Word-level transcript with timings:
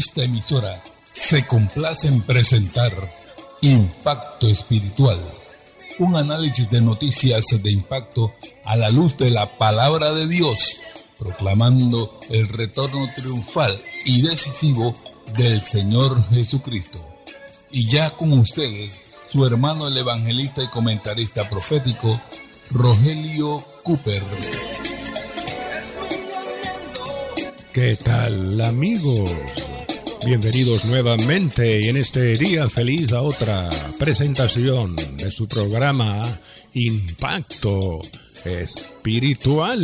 Esta 0.00 0.22
emisora 0.22 0.82
se 1.12 1.46
complace 1.46 2.08
en 2.08 2.22
presentar 2.22 2.90
Impacto 3.60 4.48
Espiritual, 4.48 5.18
un 5.98 6.16
análisis 6.16 6.70
de 6.70 6.80
noticias 6.80 7.44
de 7.62 7.70
impacto 7.70 8.32
a 8.64 8.76
la 8.76 8.88
luz 8.88 9.18
de 9.18 9.30
la 9.30 9.58
palabra 9.58 10.14
de 10.14 10.26
Dios, 10.26 10.78
proclamando 11.18 12.18
el 12.30 12.48
retorno 12.48 13.10
triunfal 13.14 13.78
y 14.06 14.22
decisivo 14.22 14.94
del 15.36 15.60
Señor 15.60 16.26
Jesucristo. 16.30 16.98
Y 17.70 17.90
ya 17.90 18.08
con 18.08 18.32
ustedes, 18.32 19.02
su 19.30 19.44
hermano 19.44 19.86
el 19.86 19.98
evangelista 19.98 20.62
y 20.62 20.68
comentarista 20.68 21.46
profético, 21.46 22.18
Rogelio 22.70 23.62
Cooper. 23.82 24.22
¿Qué 27.74 27.96
tal 27.96 28.62
amigos? 28.62 29.69
Bienvenidos 30.24 30.84
nuevamente 30.84 31.80
y 31.80 31.88
en 31.88 31.96
este 31.96 32.36
día 32.36 32.66
feliz 32.66 33.12
a 33.14 33.22
otra 33.22 33.70
presentación 33.98 34.94
de 35.16 35.30
su 35.30 35.48
programa 35.48 36.40
Impacto 36.74 38.00
Espiritual. 38.44 39.74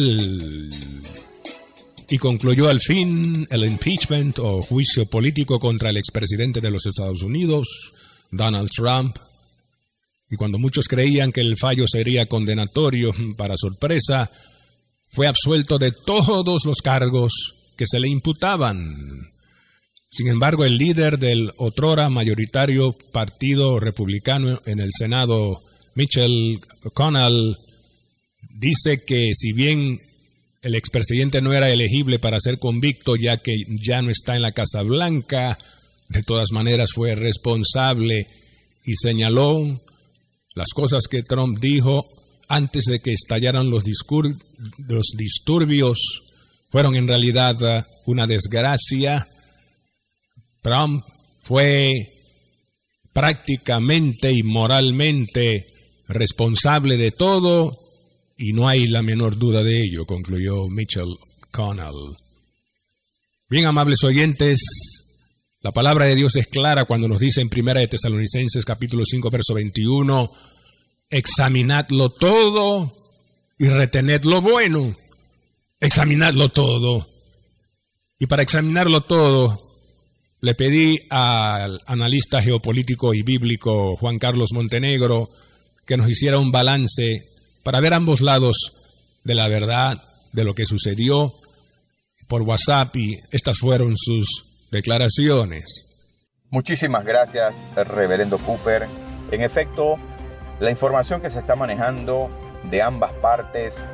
Y 2.10 2.18
concluyó 2.18 2.68
al 2.68 2.80
fin 2.80 3.46
el 3.50 3.64
impeachment 3.64 4.38
o 4.38 4.60
juicio 4.60 5.06
político 5.06 5.59
contra 5.59 5.88
el 5.88 5.96
expresidente 5.96 6.60
de 6.60 6.70
los 6.70 6.84
Estados 6.84 7.23
Unidos, 7.23 7.68
Donald 8.30 8.68
Trump. 8.70 9.16
Y 10.30 10.37
cuando 10.37 10.59
muchos 10.59 10.87
creían 10.87 11.32
que 11.32 11.40
el 11.40 11.56
fallo 11.56 11.87
sería 11.88 12.26
condenatorio, 12.26 13.10
para 13.38 13.56
sorpresa, 13.56 14.30
fue 15.09 15.28
absuelto 15.28 15.78
de 15.78 15.93
todos 15.93 16.66
los 16.66 16.82
cargos 16.82 17.32
que 17.76 17.87
se 17.87 17.98
le 17.98 18.09
imputaban. 18.09 19.35
Sin 20.09 20.29
embargo, 20.29 20.65
el 20.65 20.79
líder 20.79 21.18
del 21.18 21.52
otrora 21.57 22.09
mayoritario 22.09 22.96
Partido 23.12 23.80
Republicano 23.80 24.60
en 24.66 24.80
el 24.80 24.90
Senado, 24.96 25.62
Mitchell 25.95 26.60
Connell, 26.95 27.57
dice 28.51 29.02
que 29.04 29.32
si 29.34 29.52
bien 29.52 30.01
el 30.62 30.74
expresidente 30.74 31.40
no 31.40 31.52
era 31.52 31.71
elegible 31.71 32.18
para 32.18 32.40
ser 32.40 32.59
convicto 32.59 33.16
ya 33.16 33.37
que 33.38 33.57
ya 33.84 34.02
no 34.02 34.10
está 34.10 34.37
en 34.37 34.43
la 34.43 34.52
Casa 34.52 34.82
Blanca, 34.82 35.59
de 36.09 36.23
todas 36.23 36.52
maneras 36.52 36.90
fue 36.93 37.15
responsable 37.15 38.29
y 38.84 38.95
señaló 38.95 39.80
las 40.54 40.68
cosas 40.74 41.04
que 41.09 41.23
Trump 41.23 41.59
dijo 41.60 42.07
antes 42.49 42.84
de 42.84 43.01
que 43.01 43.12
estallaran 43.12 43.71
los, 43.71 43.84
los 44.87 45.07
disturbios 45.16 46.23
fueron 46.71 46.96
en 46.96 47.09
realidad 47.09 47.57
uh, 47.62 48.10
una 48.10 48.27
desgracia. 48.27 49.29
Trump 50.66 51.04
fue 51.42 51.92
prácticamente 53.12 54.32
y 54.32 54.42
moralmente 54.42 55.66
responsable 56.09 56.96
de 56.96 57.12
todo 57.12 57.78
y 58.36 58.52
no 58.52 58.68
hay 58.68 58.88
la 58.88 59.00
menor 59.00 59.38
duda 59.38 59.62
de 59.62 59.80
ello, 59.80 60.04
concluyó 60.06 60.66
Mitchell 60.68 61.14
Connell. 61.52 62.16
Bien, 63.48 63.66
amables 63.66 64.03
oyentes, 64.03 64.60
la 65.60 65.70
palabra 65.70 66.06
de 66.06 66.16
Dios 66.16 66.34
es 66.34 66.48
clara 66.48 66.84
cuando 66.84 67.06
nos 67.06 67.20
dice 67.20 67.41
en 67.41 67.48
Primera 67.48 67.78
de 67.78 67.87
Tesalonicenses 67.87 68.64
capítulo 68.64 69.04
5 69.04 69.31
verso 69.31 69.54
21, 69.54 70.32
examinadlo 71.09 72.10
todo 72.10 72.92
y 73.56 73.69
retened 73.69 74.25
lo 74.25 74.41
bueno 74.41 74.97
examinarlo 75.78 76.49
todo. 76.49 77.09
Y 78.19 78.26
para 78.26 78.43
examinarlo 78.43 79.03
todo, 79.03 79.66
le 80.47 80.55
pedí 80.55 80.97
al 81.11 81.83
analista 81.87 82.41
geopolítico 82.41 83.12
y 83.12 83.25
bíblico 83.25 83.97
Juan 83.97 84.21
Carlos 84.21 84.53
Montenegro 84.53 85.29
que 85.84 85.97
nos 85.97 86.09
hiciera 86.09 86.39
un 86.39 86.53
balance 86.53 87.25
para 87.65 87.81
ver 87.81 87.93
ambos 87.93 88.21
lados 88.21 88.56
de 89.25 89.35
la 89.35 89.49
verdad, 89.49 90.01
de 90.33 90.45
lo 90.45 90.55
que 90.55 90.65
sucedió 90.65 91.35
por 92.29 92.43
WhatsApp 92.43 92.95
y 92.95 93.17
estas 93.33 93.59
fueron 93.59 93.95
sus 93.97 94.69
declaraciones. 94.71 95.65
Muchísimas 96.51 97.05
gracias, 97.05 97.53
reverendo 97.75 98.39
Cooper. 98.39 98.87
En 99.33 99.43
efecto, 99.43 99.97
la 100.61 100.71
información 100.71 101.21
que 101.21 101.29
se 101.29 101.41
está 101.41 101.56
manejando 101.56 102.31
de 102.71 102.83
ambas 102.83 103.12
partes 103.15 103.89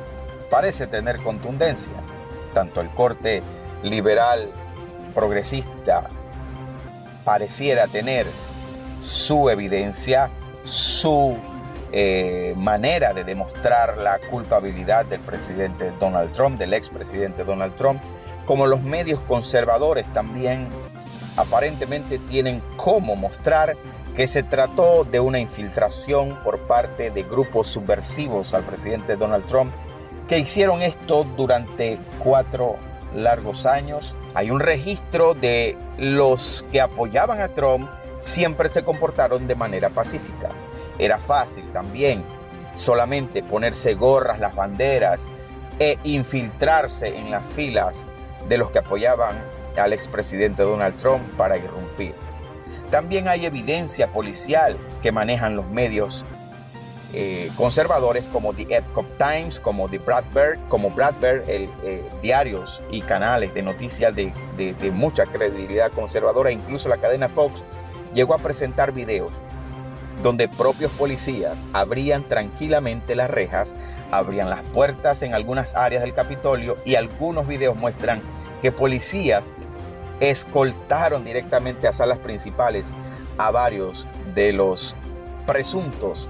parece 0.51 0.85
tener 0.85 1.17
contundencia. 1.17 1.93
Tanto 2.53 2.79
el 2.79 2.91
corte 2.91 3.41
liberal 3.81 4.51
progresista 5.15 6.11
pareciera 7.23 7.87
tener 7.87 8.25
su 9.01 9.49
evidencia, 9.49 10.29
su 10.65 11.37
eh, 11.91 12.53
manera 12.57 13.13
de 13.13 13.23
demostrar 13.23 13.97
la 13.97 14.19
culpabilidad 14.19 15.05
del 15.05 15.19
presidente 15.21 15.91
Donald 15.99 16.31
Trump, 16.33 16.57
del 16.57 16.73
expresidente 16.73 17.43
Donald 17.43 17.75
Trump, 17.75 18.01
como 18.45 18.65
los 18.65 18.81
medios 18.81 19.19
conservadores 19.21 20.05
también 20.13 20.67
aparentemente 21.37 22.19
tienen 22.19 22.61
cómo 22.77 23.15
mostrar 23.15 23.75
que 24.15 24.27
se 24.27 24.43
trató 24.43 25.05
de 25.05 25.19
una 25.19 25.39
infiltración 25.39 26.37
por 26.43 26.59
parte 26.59 27.09
de 27.09 27.23
grupos 27.23 27.67
subversivos 27.67 28.53
al 28.53 28.63
presidente 28.63 29.15
Donald 29.15 29.45
Trump 29.47 29.73
que 30.27 30.39
hicieron 30.39 30.81
esto 30.81 31.25
durante 31.35 31.99
cuatro 32.19 32.77
largos 33.15 33.65
años. 33.65 34.13
Hay 34.35 34.49
un 34.49 34.59
registro 34.59 35.33
de 35.35 35.77
los 35.97 36.65
que 36.71 36.81
apoyaban 36.81 37.41
a 37.41 37.49
Trump 37.49 37.89
siempre 38.17 38.69
se 38.69 38.83
comportaron 38.83 39.47
de 39.47 39.55
manera 39.55 39.89
pacífica. 39.89 40.49
Era 40.97 41.17
fácil 41.19 41.65
también 41.71 42.23
solamente 42.75 43.43
ponerse 43.43 43.93
gorras, 43.93 44.39
las 44.39 44.55
banderas 44.55 45.27
e 45.79 45.97
infiltrarse 46.03 47.15
en 47.15 47.29
las 47.29 47.43
filas 47.55 48.05
de 48.47 48.57
los 48.57 48.71
que 48.71 48.79
apoyaban 48.79 49.35
al 49.77 49.93
expresidente 49.93 50.63
Donald 50.63 50.97
Trump 50.97 51.23
para 51.37 51.57
irrumpir. 51.57 52.15
También 52.89 53.27
hay 53.27 53.45
evidencia 53.45 54.07
policial 54.11 54.77
que 55.01 55.11
manejan 55.11 55.55
los 55.55 55.67
medios 55.67 56.25
eh, 57.15 57.51
conservadores 57.55 58.23
como 58.33 58.53
The 58.53 58.77
Epcot 58.77 59.05
Times, 59.19 59.59
como 59.59 59.87
The 59.87 59.99
Bradbury, 59.99 60.59
como 60.67 60.89
Bradbury, 60.89 61.43
el, 61.47 61.69
eh, 61.83 62.03
diarios 62.23 62.81
y 62.89 63.01
canales 63.01 63.53
de 63.53 63.61
noticias 63.61 64.15
de, 64.15 64.33
de, 64.57 64.91
mucha 64.91 65.25
credibilidad 65.27 65.91
conservadora, 65.91 66.51
incluso 66.51 66.89
la 66.89 66.97
cadena 66.97 67.29
Fox 67.29 67.63
llegó 68.15 68.33
a 68.33 68.39
presentar 68.39 68.91
videos 68.91 69.31
donde 70.23 70.47
propios 70.47 70.91
policías 70.91 71.65
abrían 71.73 72.23
tranquilamente 72.23 73.15
las 73.15 73.29
rejas, 73.29 73.75
abrían 74.11 74.49
las 74.49 74.61
puertas 74.61 75.21
en 75.21 75.35
algunas 75.35 75.75
áreas 75.75 76.01
del 76.01 76.15
Capitolio 76.15 76.77
y 76.83 76.95
algunos 76.95 77.47
videos 77.47 77.75
muestran 77.75 78.21
que 78.61 78.71
policías 78.71 79.53
escoltaron 80.19 81.25
directamente 81.25 81.87
a 81.87 81.93
salas 81.93 82.17
principales 82.17 82.91
a 83.37 83.51
varios 83.51 84.07
de 84.33 84.53
los 84.53 84.95
presuntos 85.45 86.29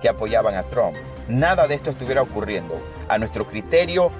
que 0.00 0.08
apoyaban 0.08 0.54
a 0.54 0.64
Trump. 0.64 0.96
Nada 1.28 1.66
de 1.66 1.74
esto 1.74 1.90
estuviera 1.90 2.22
ocurriendo. 2.22 2.80
A 3.08 3.18
nuestro 3.18 3.46
criterio, 3.46 4.10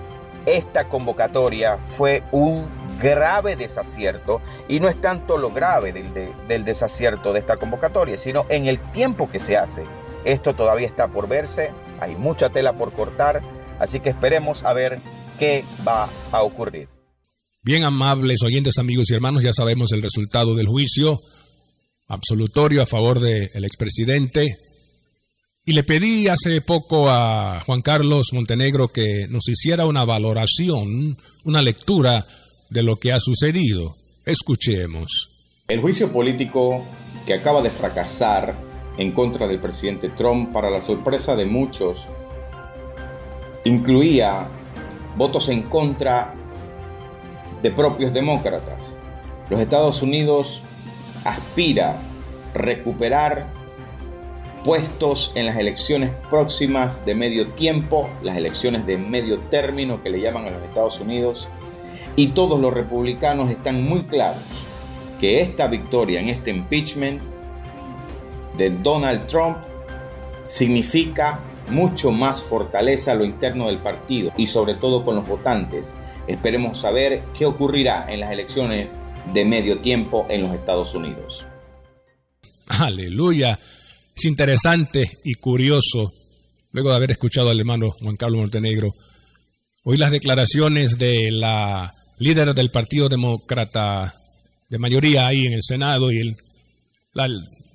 esta 0.47 0.89
convocatoria 0.89 1.79
fue 1.79 2.23
un 2.33 2.67
grave 3.01 3.57
desacierto 3.57 4.41
y 4.69 4.81
no 4.81 4.89
es 4.89 5.01
tanto 5.01 5.39
lo 5.39 5.51
grave 5.53 5.93
del, 5.93 6.65
desacierto 6.65 7.33
de 7.33 7.41
esta 7.41 7.57
convocatoria, 7.57 8.19
sino 8.19 8.47
en 8.49 8.67
el 8.67 8.79
tiempo 8.93 9.31
que 9.31 9.39
se 9.39 9.57
hace. 9.57 9.85
Esto 10.25 10.55
todavía 10.55 10.87
está 10.87 11.09
por 11.09 11.29
verse, 11.29 11.71
hay 12.01 12.17
mucha 12.17 12.51
tela 12.51 12.75
por 12.75 12.93
cortar, 12.93 13.41
así 13.79 14.01
que 14.01 14.11
esperemos 14.11 14.65
a 14.65 14.73
ver 14.73 14.99
qué 15.39 15.65
va 15.87 16.09
a 16.33 16.43
ocurrir. 16.43 16.89
Bien 17.63 17.85
amables 17.85 18.43
oyentes, 18.43 18.79
amigos 18.79 19.11
y 19.11 19.15
hermanos, 19.15 19.43
ya 19.43 19.53
sabemos 19.53 19.93
el 19.93 20.03
resultado 20.03 20.55
del 20.55 20.67
juicio 20.67 21.19
absolutorio 22.09 22.83
a 22.83 22.87
favor 22.87 23.21
del 23.21 23.65
expresidente 23.65 24.57
y 25.69 25.75
le 25.75 25.83
pedí 25.83 26.29
hace 26.29 26.63
poco 26.63 27.11
a 27.11 27.61
Juan 27.67 27.83
Carlos 27.83 28.29
Montenegro 28.33 28.89
que 28.89 29.27
nos 29.29 29.47
hiciera 29.51 29.85
una 29.85 30.07
valoración, 30.07 31.19
una 31.45 31.61
lectura 31.61 32.25
de 32.71 32.83
lo 32.83 32.97
que 32.97 33.13
ha 33.13 33.21
sucedido. 33.21 33.95
Escuchemos. 34.25 35.29
El 35.69 35.83
juicio 35.83 36.11
político 36.11 36.87
que 37.27 37.35
acaba 37.35 37.61
de 37.61 37.69
fracasar 37.69 38.57
en 38.97 39.13
contra 39.13 39.47
del 39.47 39.61
presidente 39.61 40.09
Trump, 40.09 40.55
para 40.55 40.71
la 40.71 40.87
sorpresa 40.87 41.37
de 41.37 41.45
muchos, 41.45 42.07
incluía 43.67 44.49
votos 45.19 45.51
en 45.51 45.65
contra 45.65 46.33
de 47.61 47.71
propios 47.71 48.15
demócratas. 48.15 48.97
Los 49.51 49.61
Estados 49.61 50.01
Unidos 50.01 50.63
aspira 51.25 52.01
recuperar 52.55 53.58
puestos 54.69 55.33
en 55.35 55.47
las 55.47 55.57
elecciones 55.57 56.11
próximas 56.29 57.03
de 57.07 57.15
medio 57.15 57.47
tiempo, 57.53 58.11
las 58.23 58.37
elecciones 58.37 58.85
de 58.85 58.99
medio 58.99 59.39
término 59.39 60.03
que 60.03 60.11
le 60.11 60.21
llaman 60.21 60.45
a 60.45 60.51
los 60.51 60.63
Estados 60.63 61.01
Unidos, 61.01 61.49
Y 62.17 62.29
todos 62.29 62.61
los 62.61 62.75
republicanos 62.75 63.51
están 63.51 63.83
muy 63.83 64.03
claros 64.03 64.43
que 65.19 65.41
esta 65.41 65.69
victoria 65.69 66.21
en 66.21 66.29
este 66.29 66.51
impeachment 66.51 67.23
de 68.59 68.69
Donald 68.69 69.27
Trump 69.27 69.57
significa 70.49 71.41
mucho 71.71 72.11
más 72.11 72.43
fortaleza 72.43 73.13
a 73.13 73.15
lo 73.15 73.25
interno 73.25 73.69
del 73.69 73.79
partido 73.79 74.33
y 74.37 74.49
sobre 74.49 74.75
todo 74.75 75.03
con 75.03 75.15
los 75.15 75.27
votantes. 75.27 75.95
Esperemos 76.27 76.77
saber 76.77 77.23
qué 77.33 77.47
ocurrirá 77.47 78.05
en 78.13 78.21
las 78.21 78.33
elecciones 78.33 78.93
de 79.33 79.47
medio 79.47 79.79
tiempo 79.79 80.27
en 80.29 80.43
los 80.43 80.53
Estados 80.53 80.95
Unidos. 80.95 81.47
Aleluya. 82.67 83.59
Es 84.19 84.25
interesante 84.25 85.19
y 85.23 85.35
curioso, 85.35 86.13
luego 86.73 86.91
de 86.91 86.97
haber 86.97 87.13
escuchado 87.13 87.51
al 87.51 87.61
hermano 87.61 87.93
Juan 88.01 88.17
Carlos 88.17 88.41
Montenegro, 88.41 88.97
hoy 89.85 89.97
las 89.97 90.11
declaraciones 90.11 90.99
de 90.99 91.31
la 91.31 91.95
líder 92.19 92.53
del 92.53 92.73
Partido 92.73 93.09
Demócrata 93.09 94.21
de 94.69 94.79
mayoría 94.79 95.29
ahí 95.29 95.47
en 95.47 95.53
el 95.53 95.63
Senado 95.63 96.11
y 96.11 96.19
el, 96.19 96.37
la 97.13 97.29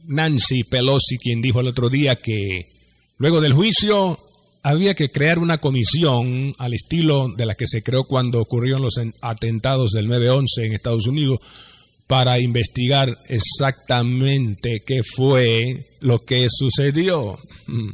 Nancy 0.04 0.66
Pelosi, 0.66 1.18
quien 1.18 1.42
dijo 1.42 1.62
el 1.62 1.69
otro 1.69 1.90
día 1.90 2.18
que 2.18 2.74
luego 3.19 3.39
del 3.39 3.54
juicio 3.54 4.19
había 4.63 4.96
que 4.96 5.12
crear 5.12 5.39
una 5.39 5.60
comisión 5.60 6.54
al 6.57 6.74
estilo 6.74 7.30
de 7.38 7.46
la 7.46 7.56
que 7.56 7.68
se 7.68 7.84
creó 7.84 8.04
cuando 8.04 8.42
ocurrieron 8.42 8.81
los 8.81 8.96
atentados 9.22 9.92
del 9.92 10.10
9-11 10.10 10.46
en 10.57 10.74
Estados 10.74 11.07
Unidos 11.07 11.39
para 12.13 12.39
investigar 12.39 13.18
exactamente 13.27 14.83
qué 14.86 15.01
fue 15.01 15.98
lo 16.00 16.19
que 16.19 16.45
sucedió. 16.48 17.39
Mm. 17.65 17.89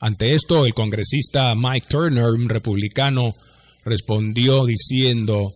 Ante 0.00 0.34
esto, 0.34 0.66
el 0.66 0.74
congresista 0.74 1.54
Mike 1.54 1.86
Turner, 1.88 2.24
un 2.24 2.48
republicano, 2.48 3.36
respondió 3.84 4.66
diciendo, 4.66 5.54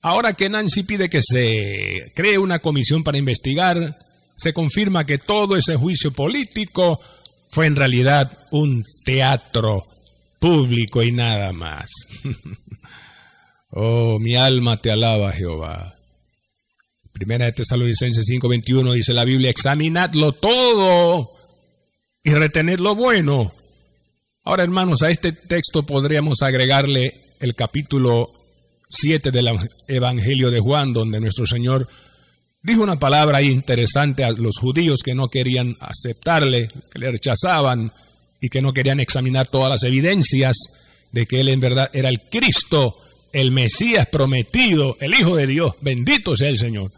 ahora 0.00 0.34
que 0.34 0.48
Nancy 0.48 0.84
pide 0.84 1.08
que 1.08 1.22
se 1.22 2.12
cree 2.14 2.38
una 2.38 2.60
comisión 2.60 3.02
para 3.02 3.18
investigar, 3.18 3.98
se 4.36 4.52
confirma 4.52 5.04
que 5.04 5.18
todo 5.18 5.56
ese 5.56 5.74
juicio 5.74 6.12
político 6.12 7.00
fue 7.50 7.66
en 7.66 7.74
realidad 7.74 8.46
un 8.52 8.84
teatro 9.04 9.88
público 10.38 11.02
y 11.02 11.10
nada 11.10 11.52
más. 11.52 11.90
oh, 13.70 14.20
mi 14.20 14.36
alma 14.36 14.76
te 14.76 14.92
alaba, 14.92 15.32
Jehová. 15.32 15.95
Primera 17.16 17.46
de 17.46 17.52
Tesalonicenses 17.52 18.26
5:21 18.28 18.92
dice 18.92 19.14
la 19.14 19.24
Biblia, 19.24 19.48
examinadlo 19.48 20.32
todo 20.32 21.32
y 22.22 22.28
retened 22.28 22.78
lo 22.78 22.94
bueno. 22.94 23.54
Ahora, 24.44 24.64
hermanos, 24.64 25.02
a 25.02 25.08
este 25.08 25.32
texto 25.32 25.84
podríamos 25.84 26.42
agregarle 26.42 27.34
el 27.40 27.54
capítulo 27.54 28.32
7 28.90 29.30
del 29.30 29.48
Evangelio 29.88 30.50
de 30.50 30.60
Juan, 30.60 30.92
donde 30.92 31.18
nuestro 31.18 31.46
Señor 31.46 31.88
dijo 32.62 32.82
una 32.82 32.98
palabra 32.98 33.40
interesante 33.40 34.22
a 34.22 34.32
los 34.32 34.58
judíos 34.58 35.00
que 35.02 35.14
no 35.14 35.28
querían 35.28 35.74
aceptarle, 35.80 36.68
que 36.92 36.98
le 36.98 37.12
rechazaban 37.12 37.92
y 38.42 38.50
que 38.50 38.60
no 38.60 38.74
querían 38.74 39.00
examinar 39.00 39.46
todas 39.46 39.70
las 39.70 39.84
evidencias 39.84 40.54
de 41.12 41.24
que 41.24 41.40
él 41.40 41.48
en 41.48 41.60
verdad 41.60 41.88
era 41.94 42.10
el 42.10 42.20
Cristo, 42.30 42.98
el 43.32 43.52
Mesías 43.52 44.04
prometido, 44.04 44.98
el 45.00 45.14
Hijo 45.14 45.36
de 45.36 45.46
Dios. 45.46 45.76
Bendito 45.80 46.36
sea 46.36 46.50
el 46.50 46.58
Señor. 46.58 46.92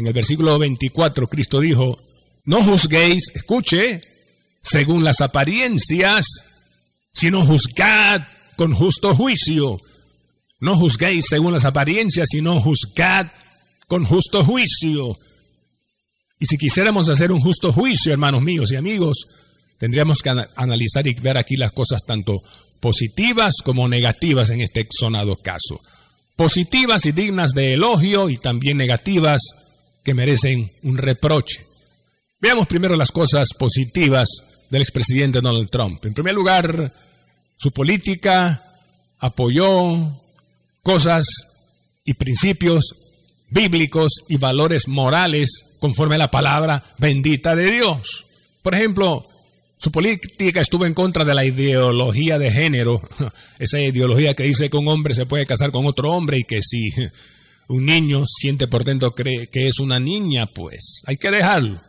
En 0.00 0.06
el 0.06 0.14
versículo 0.14 0.58
24 0.58 1.28
Cristo 1.28 1.60
dijo, 1.60 1.98
no 2.44 2.64
juzguéis, 2.64 3.24
escuche, 3.34 4.00
según 4.62 5.04
las 5.04 5.20
apariencias, 5.20 6.24
sino 7.12 7.44
juzgad 7.44 8.22
con 8.56 8.72
justo 8.72 9.14
juicio. 9.14 9.78
No 10.58 10.74
juzguéis 10.74 11.26
según 11.28 11.52
las 11.52 11.66
apariencias, 11.66 12.28
sino 12.30 12.58
juzgad 12.62 13.26
con 13.88 14.06
justo 14.06 14.42
juicio. 14.42 15.18
Y 16.38 16.46
si 16.46 16.56
quisiéramos 16.56 17.10
hacer 17.10 17.30
un 17.30 17.40
justo 17.40 17.70
juicio, 17.70 18.10
hermanos 18.10 18.40
míos 18.40 18.72
y 18.72 18.76
amigos, 18.76 19.26
tendríamos 19.78 20.22
que 20.22 20.30
analizar 20.56 21.06
y 21.06 21.12
ver 21.12 21.36
aquí 21.36 21.56
las 21.56 21.72
cosas 21.72 22.06
tanto 22.06 22.40
positivas 22.80 23.56
como 23.62 23.86
negativas 23.86 24.48
en 24.48 24.62
este 24.62 24.86
sonado 24.98 25.36
caso. 25.36 25.78
Positivas 26.36 27.04
y 27.04 27.12
dignas 27.12 27.52
de 27.52 27.74
elogio 27.74 28.30
y 28.30 28.38
también 28.38 28.78
negativas 28.78 29.42
que 30.04 30.14
merecen 30.14 30.70
un 30.82 30.98
reproche. 30.98 31.64
Veamos 32.40 32.66
primero 32.66 32.96
las 32.96 33.12
cosas 33.12 33.48
positivas 33.58 34.28
del 34.70 34.82
expresidente 34.82 35.40
Donald 35.40 35.68
Trump. 35.70 36.04
En 36.06 36.14
primer 36.14 36.34
lugar, 36.34 36.92
su 37.56 37.70
política 37.72 38.62
apoyó 39.18 40.20
cosas 40.82 41.24
y 42.04 42.14
principios 42.14 42.94
bíblicos 43.50 44.24
y 44.28 44.38
valores 44.38 44.88
morales 44.88 45.76
conforme 45.80 46.14
a 46.14 46.18
la 46.18 46.30
palabra 46.30 46.84
bendita 46.98 47.54
de 47.54 47.70
Dios. 47.70 48.24
Por 48.62 48.74
ejemplo, 48.74 49.28
su 49.76 49.90
política 49.90 50.60
estuvo 50.60 50.86
en 50.86 50.94
contra 50.94 51.24
de 51.24 51.34
la 51.34 51.44
ideología 51.44 52.38
de 52.38 52.50
género, 52.50 53.00
esa 53.58 53.80
ideología 53.80 54.34
que 54.34 54.44
dice 54.44 54.70
que 54.70 54.76
un 54.76 54.88
hombre 54.88 55.14
se 55.14 55.26
puede 55.26 55.46
casar 55.46 55.70
con 55.70 55.86
otro 55.86 56.12
hombre 56.12 56.38
y 56.38 56.44
que 56.44 56.62
si 56.62 56.90
un 57.70 57.84
niño 57.84 58.24
siente 58.26 58.66
por 58.66 58.82
dentro 58.82 59.14
que 59.14 59.48
es 59.52 59.78
una 59.78 60.00
niña, 60.00 60.46
pues 60.46 61.02
hay 61.06 61.16
que 61.16 61.30
dejarlo. 61.30 61.80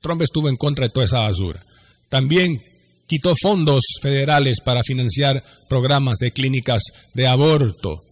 Trump 0.00 0.22
estuvo 0.22 0.48
en 0.48 0.56
contra 0.56 0.86
de 0.86 0.92
toda 0.92 1.04
esa 1.04 1.20
basura. 1.20 1.62
También 2.08 2.62
quitó 3.06 3.34
fondos 3.36 3.82
federales 4.00 4.62
para 4.62 4.82
financiar 4.82 5.44
programas 5.68 6.16
de 6.16 6.32
clínicas 6.32 6.82
de 7.12 7.26
aborto. 7.26 8.02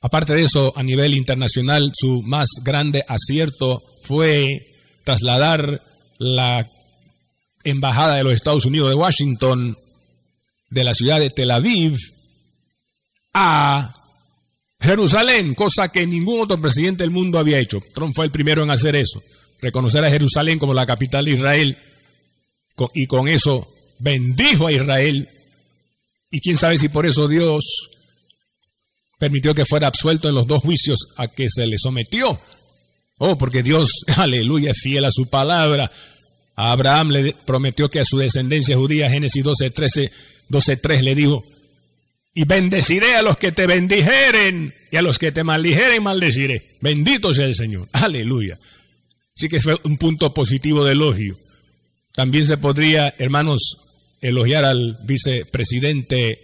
Aparte 0.00 0.34
de 0.34 0.44
eso, 0.44 0.72
a 0.76 0.82
nivel 0.82 1.12
internacional, 1.12 1.92
su 1.94 2.22
más 2.22 2.48
grande 2.64 3.04
acierto 3.06 3.82
fue 4.02 4.48
trasladar 5.04 5.82
la 6.18 6.70
embajada 7.64 8.14
de 8.14 8.24
los 8.24 8.32
Estados 8.32 8.64
Unidos 8.64 8.88
de 8.88 8.94
Washington 8.94 9.76
de 10.70 10.84
la 10.84 10.94
ciudad 10.94 11.20
de 11.20 11.28
Tel 11.28 11.50
Aviv 11.50 11.98
a 13.34 13.92
Jerusalén, 14.80 15.54
cosa 15.54 15.90
que 15.90 16.06
ningún 16.06 16.40
otro 16.40 16.60
presidente 16.60 17.02
del 17.02 17.10
mundo 17.10 17.38
había 17.38 17.58
hecho. 17.58 17.80
Trump 17.94 18.14
fue 18.14 18.26
el 18.26 18.30
primero 18.30 18.62
en 18.62 18.70
hacer 18.70 18.94
eso, 18.96 19.20
reconocer 19.60 20.04
a 20.04 20.10
Jerusalén 20.10 20.58
como 20.58 20.74
la 20.74 20.86
capital 20.86 21.24
de 21.24 21.32
Israel 21.32 21.76
y 22.94 23.06
con 23.06 23.28
eso 23.28 23.66
bendijo 23.98 24.66
a 24.66 24.72
Israel. 24.72 25.28
Y 26.30 26.40
quién 26.40 26.56
sabe 26.56 26.78
si 26.78 26.88
por 26.88 27.06
eso 27.06 27.28
Dios 27.28 27.64
permitió 29.18 29.54
que 29.54 29.64
fuera 29.64 29.86
absuelto 29.86 30.28
en 30.28 30.34
los 30.34 30.46
dos 30.46 30.62
juicios 30.62 30.98
a 31.16 31.28
que 31.28 31.48
se 31.48 31.66
le 31.66 31.78
sometió. 31.78 32.38
Oh, 33.18 33.38
porque 33.38 33.62
Dios, 33.62 33.90
aleluya, 34.16 34.72
es 34.72 34.80
fiel 34.80 35.04
a 35.04 35.10
su 35.10 35.28
palabra. 35.28 35.90
A 36.54 36.72
Abraham 36.72 37.10
le 37.10 37.34
prometió 37.44 37.90
que 37.90 38.00
a 38.00 38.04
su 38.04 38.18
descendencia 38.18 38.76
judía, 38.76 39.10
Génesis 39.10 39.42
12, 39.42 39.70
13, 39.70 40.12
12, 40.48 40.76
3 40.76 41.02
le 41.02 41.14
dijo, 41.14 41.44
y 42.38 42.44
bendeciré 42.44 43.16
a 43.16 43.22
los 43.22 43.38
que 43.38 43.50
te 43.50 43.66
bendijeren 43.66 44.74
y 44.90 44.96
a 44.96 45.02
los 45.02 45.18
que 45.18 45.32
te 45.32 45.42
maldijeren 45.42 46.02
maldeciré. 46.02 46.76
Bendito 46.82 47.32
sea 47.32 47.46
el 47.46 47.54
Señor. 47.54 47.88
Aleluya. 47.92 48.58
Así 49.34 49.48
que 49.48 49.58
fue 49.58 49.74
un 49.84 49.96
punto 49.96 50.34
positivo 50.34 50.84
de 50.84 50.92
elogio. 50.92 51.38
También 52.14 52.44
se 52.44 52.58
podría, 52.58 53.14
hermanos, 53.16 53.78
elogiar 54.20 54.66
al 54.66 54.98
vicepresidente 55.04 56.38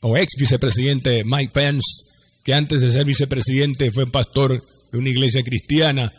o 0.00 0.18
ex 0.18 0.34
vicepresidente 0.38 1.24
Mike 1.24 1.52
Pence, 1.54 2.04
que 2.44 2.52
antes 2.52 2.82
de 2.82 2.92
ser 2.92 3.06
vicepresidente 3.06 3.90
fue 3.90 4.06
pastor 4.10 4.62
de 4.92 4.98
una 4.98 5.08
iglesia 5.08 5.42
cristiana, 5.42 6.12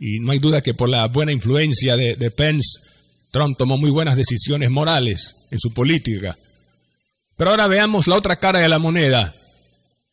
y 0.00 0.18
no 0.18 0.32
hay 0.32 0.40
duda 0.40 0.60
que 0.60 0.74
por 0.74 0.88
la 0.88 1.06
buena 1.06 1.30
influencia 1.30 1.96
de, 1.96 2.16
de 2.16 2.30
Pence, 2.32 2.80
Trump 3.30 3.56
tomó 3.56 3.78
muy 3.78 3.90
buenas 3.90 4.16
decisiones 4.16 4.72
morales 4.72 5.36
en 5.52 5.60
su 5.60 5.72
política. 5.72 6.36
Pero 7.36 7.50
ahora 7.50 7.66
veamos 7.66 8.06
la 8.06 8.16
otra 8.16 8.36
cara 8.36 8.60
de 8.60 8.68
la 8.68 8.78
moneda, 8.78 9.34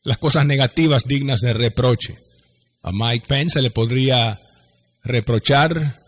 las 0.04 0.18
cosas 0.18 0.46
negativas 0.46 1.06
dignas 1.06 1.40
de 1.40 1.54
reproche. 1.54 2.16
A 2.82 2.92
Mike 2.92 3.26
Pence 3.28 3.54
se 3.54 3.62
le 3.62 3.72
podría 3.72 4.40
reprochar, 5.04 6.02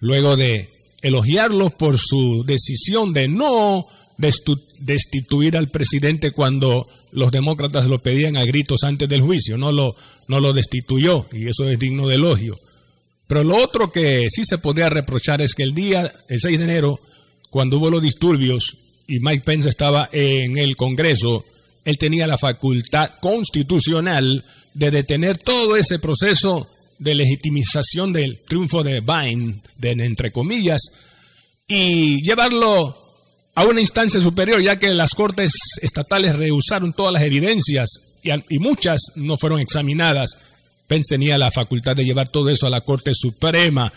luego 0.00 0.36
de 0.36 0.68
elogiarlo 1.00 1.70
por 1.70 1.98
su 1.98 2.44
decisión 2.44 3.12
de 3.12 3.28
no 3.28 3.86
destituir 4.78 5.56
al 5.56 5.68
presidente 5.68 6.30
cuando 6.30 6.88
los 7.12 7.30
demócratas 7.30 7.86
lo 7.86 8.00
pedían 8.00 8.36
a 8.36 8.44
gritos 8.44 8.84
antes 8.84 9.08
del 9.08 9.20
juicio, 9.20 9.58
no 9.58 9.70
lo, 9.70 9.96
no 10.28 10.40
lo 10.40 10.52
destituyó 10.52 11.26
y 11.32 11.48
eso 11.48 11.68
es 11.68 11.78
digno 11.78 12.06
de 12.08 12.16
elogio. 12.16 12.58
Pero 13.26 13.44
lo 13.44 13.56
otro 13.56 13.90
que 13.90 14.26
sí 14.28 14.44
se 14.44 14.58
podría 14.58 14.88
reprochar 14.88 15.40
es 15.42 15.54
que 15.54 15.62
el 15.62 15.74
día, 15.74 16.12
el 16.28 16.40
6 16.40 16.58
de 16.58 16.64
enero, 16.64 17.00
cuando 17.50 17.78
hubo 17.78 17.90
los 17.90 18.02
disturbios 18.02 18.76
y 19.06 19.20
Mike 19.20 19.44
Pence 19.44 19.68
estaba 19.68 20.08
en 20.12 20.58
el 20.58 20.76
Congreso, 20.76 21.44
él 21.84 21.98
tenía 21.98 22.26
la 22.26 22.38
facultad 22.38 23.10
constitucional 23.20 24.44
de 24.74 24.90
detener 24.90 25.38
todo 25.38 25.76
ese 25.76 25.98
proceso 25.98 26.68
de 26.98 27.14
legitimización 27.14 28.12
del 28.12 28.38
triunfo 28.46 28.82
de 28.82 29.00
Biden, 29.00 29.62
de, 29.76 29.90
entre 29.90 30.30
comillas, 30.30 30.80
y 31.66 32.22
llevarlo 32.22 32.96
a 33.54 33.64
una 33.64 33.80
instancia 33.80 34.20
superior, 34.20 34.62
ya 34.62 34.78
que 34.78 34.90
las 34.94 35.14
cortes 35.14 35.52
estatales 35.82 36.36
rehusaron 36.36 36.92
todas 36.92 37.12
las 37.12 37.22
evidencias 37.22 38.18
y, 38.22 38.58
muchas 38.58 39.00
no 39.16 39.36
fueron 39.36 39.60
examinadas. 39.60 40.36
Pence 40.86 41.14
tenía 41.14 41.38
la 41.38 41.50
facultad 41.50 41.96
de 41.96 42.04
llevar 42.04 42.28
todo 42.28 42.50
eso 42.50 42.66
a 42.66 42.70
la 42.70 42.80
Corte 42.80 43.12
Suprema 43.14 43.92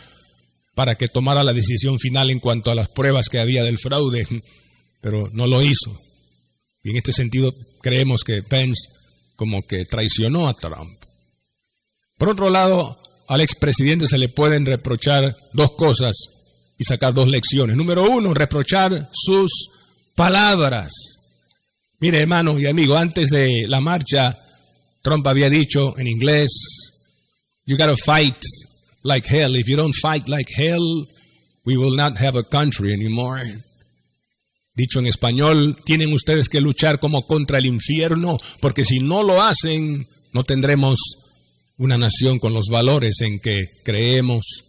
para 0.73 0.95
que 0.95 1.07
tomara 1.07 1.43
la 1.43 1.53
decisión 1.53 1.99
final 1.99 2.29
en 2.31 2.39
cuanto 2.39 2.71
a 2.71 2.75
las 2.75 2.89
pruebas 2.89 3.29
que 3.29 3.39
había 3.39 3.63
del 3.63 3.77
fraude, 3.77 4.27
pero 5.05 5.29
no 5.31 5.45
lo 5.45 5.61
hizo. 5.61 5.95
Y 6.81 6.89
en 6.89 6.97
este 6.97 7.13
sentido 7.13 7.53
creemos 7.79 8.23
que 8.23 8.41
Pence 8.41 8.89
como 9.35 9.61
que 9.61 9.85
traicionó 9.85 10.47
a 10.47 10.55
Trump. 10.55 10.99
Por 12.17 12.29
otro 12.29 12.49
lado, 12.49 12.97
al 13.27 13.41
expresidente 13.41 14.07
se 14.07 14.17
le 14.17 14.29
pueden 14.29 14.65
reprochar 14.65 15.35
dos 15.53 15.73
cosas 15.73 16.15
y 16.79 16.85
sacar 16.85 17.13
dos 17.13 17.27
lecciones. 17.27 17.77
Número 17.77 18.09
uno, 18.09 18.33
reprochar 18.33 19.07
sus 19.13 19.51
palabras. 20.15 20.91
Mire, 21.99 22.21
hermano 22.21 22.59
y 22.59 22.65
amigo, 22.65 22.97
antes 22.97 23.29
de 23.29 23.65
la 23.67 23.81
marcha, 23.81 24.35
Trump 25.03 25.27
había 25.27 25.51
dicho 25.51 25.99
en 25.99 26.07
inglés, 26.07 26.49
you 27.67 27.77
gotta 27.77 27.95
fight 27.95 28.41
like 29.03 29.27
hell. 29.29 29.55
If 29.55 29.67
you 29.67 29.77
don't 29.77 29.93
fight 30.01 30.27
like 30.27 30.51
hell, 30.51 31.07
we 31.63 31.77
will 31.77 31.95
not 31.95 32.17
have 32.17 32.35
a 32.35 32.43
country 32.43 32.91
anymore. 32.91 33.43
Dicho 34.75 34.99
en 34.99 35.07
español, 35.07 35.77
tienen 35.85 36.11
ustedes 36.11 36.49
que 36.49 36.59
luchar 36.59 36.99
como 36.99 37.25
contra 37.25 37.59
el 37.59 37.65
infierno, 37.65 38.37
porque 38.59 38.83
si 38.83 38.99
no 38.99 39.23
lo 39.23 39.41
hacen, 39.41 40.05
no 40.33 40.43
tendremos 40.43 40.99
una 41.77 41.97
nación 41.97 42.39
con 42.39 42.53
los 42.53 42.67
valores 42.67 43.21
en 43.21 43.39
que 43.39 43.69
creemos. 43.83 44.65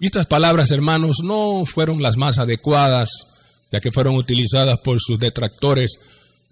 Y 0.00 0.06
estas 0.06 0.26
palabras, 0.26 0.72
hermanos, 0.72 1.18
no 1.22 1.64
fueron 1.64 2.02
las 2.02 2.16
más 2.16 2.38
adecuadas, 2.38 3.08
ya 3.70 3.80
que 3.80 3.92
fueron 3.92 4.16
utilizadas 4.16 4.80
por 4.80 5.00
sus 5.00 5.18
detractores 5.20 5.98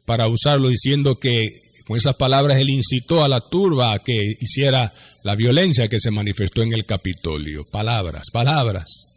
para 0.04 0.28
usarlo 0.28 0.68
diciendo 0.68 1.16
que 1.16 1.48
con 1.86 1.96
esas 1.96 2.14
palabras 2.14 2.58
él 2.58 2.70
incitó 2.70 3.24
a 3.24 3.28
la 3.28 3.40
turba 3.40 3.92
a 3.92 3.98
que 3.98 4.36
hiciera 4.40 4.92
la 5.24 5.34
violencia 5.34 5.88
que 5.88 5.98
se 5.98 6.10
manifestó 6.12 6.62
en 6.62 6.72
el 6.72 6.86
Capitolio. 6.86 7.64
Palabras, 7.68 8.30
palabras. 8.32 9.08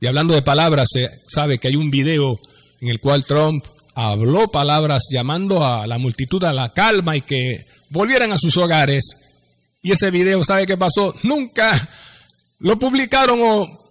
Y 0.00 0.06
hablando 0.06 0.34
de 0.34 0.42
palabras, 0.42 0.88
se 0.92 1.08
sabe 1.28 1.58
que 1.58 1.68
hay 1.68 1.76
un 1.76 1.90
video 1.90 2.40
en 2.80 2.88
el 2.88 3.00
cual 3.00 3.24
Trump 3.24 3.64
habló 3.94 4.48
palabras 4.48 5.04
llamando 5.10 5.64
a 5.64 5.86
la 5.86 5.98
multitud 5.98 6.44
a 6.44 6.52
la 6.52 6.72
calma 6.72 7.16
y 7.16 7.22
que 7.22 7.66
volvieran 7.88 8.32
a 8.32 8.38
sus 8.38 8.56
hogares. 8.56 9.04
Y 9.82 9.92
ese 9.92 10.10
video, 10.10 10.44
¿sabe 10.44 10.66
qué 10.66 10.76
pasó? 10.76 11.14
Nunca 11.22 11.72
lo 12.58 12.78
publicaron 12.78 13.38
o 13.42 13.90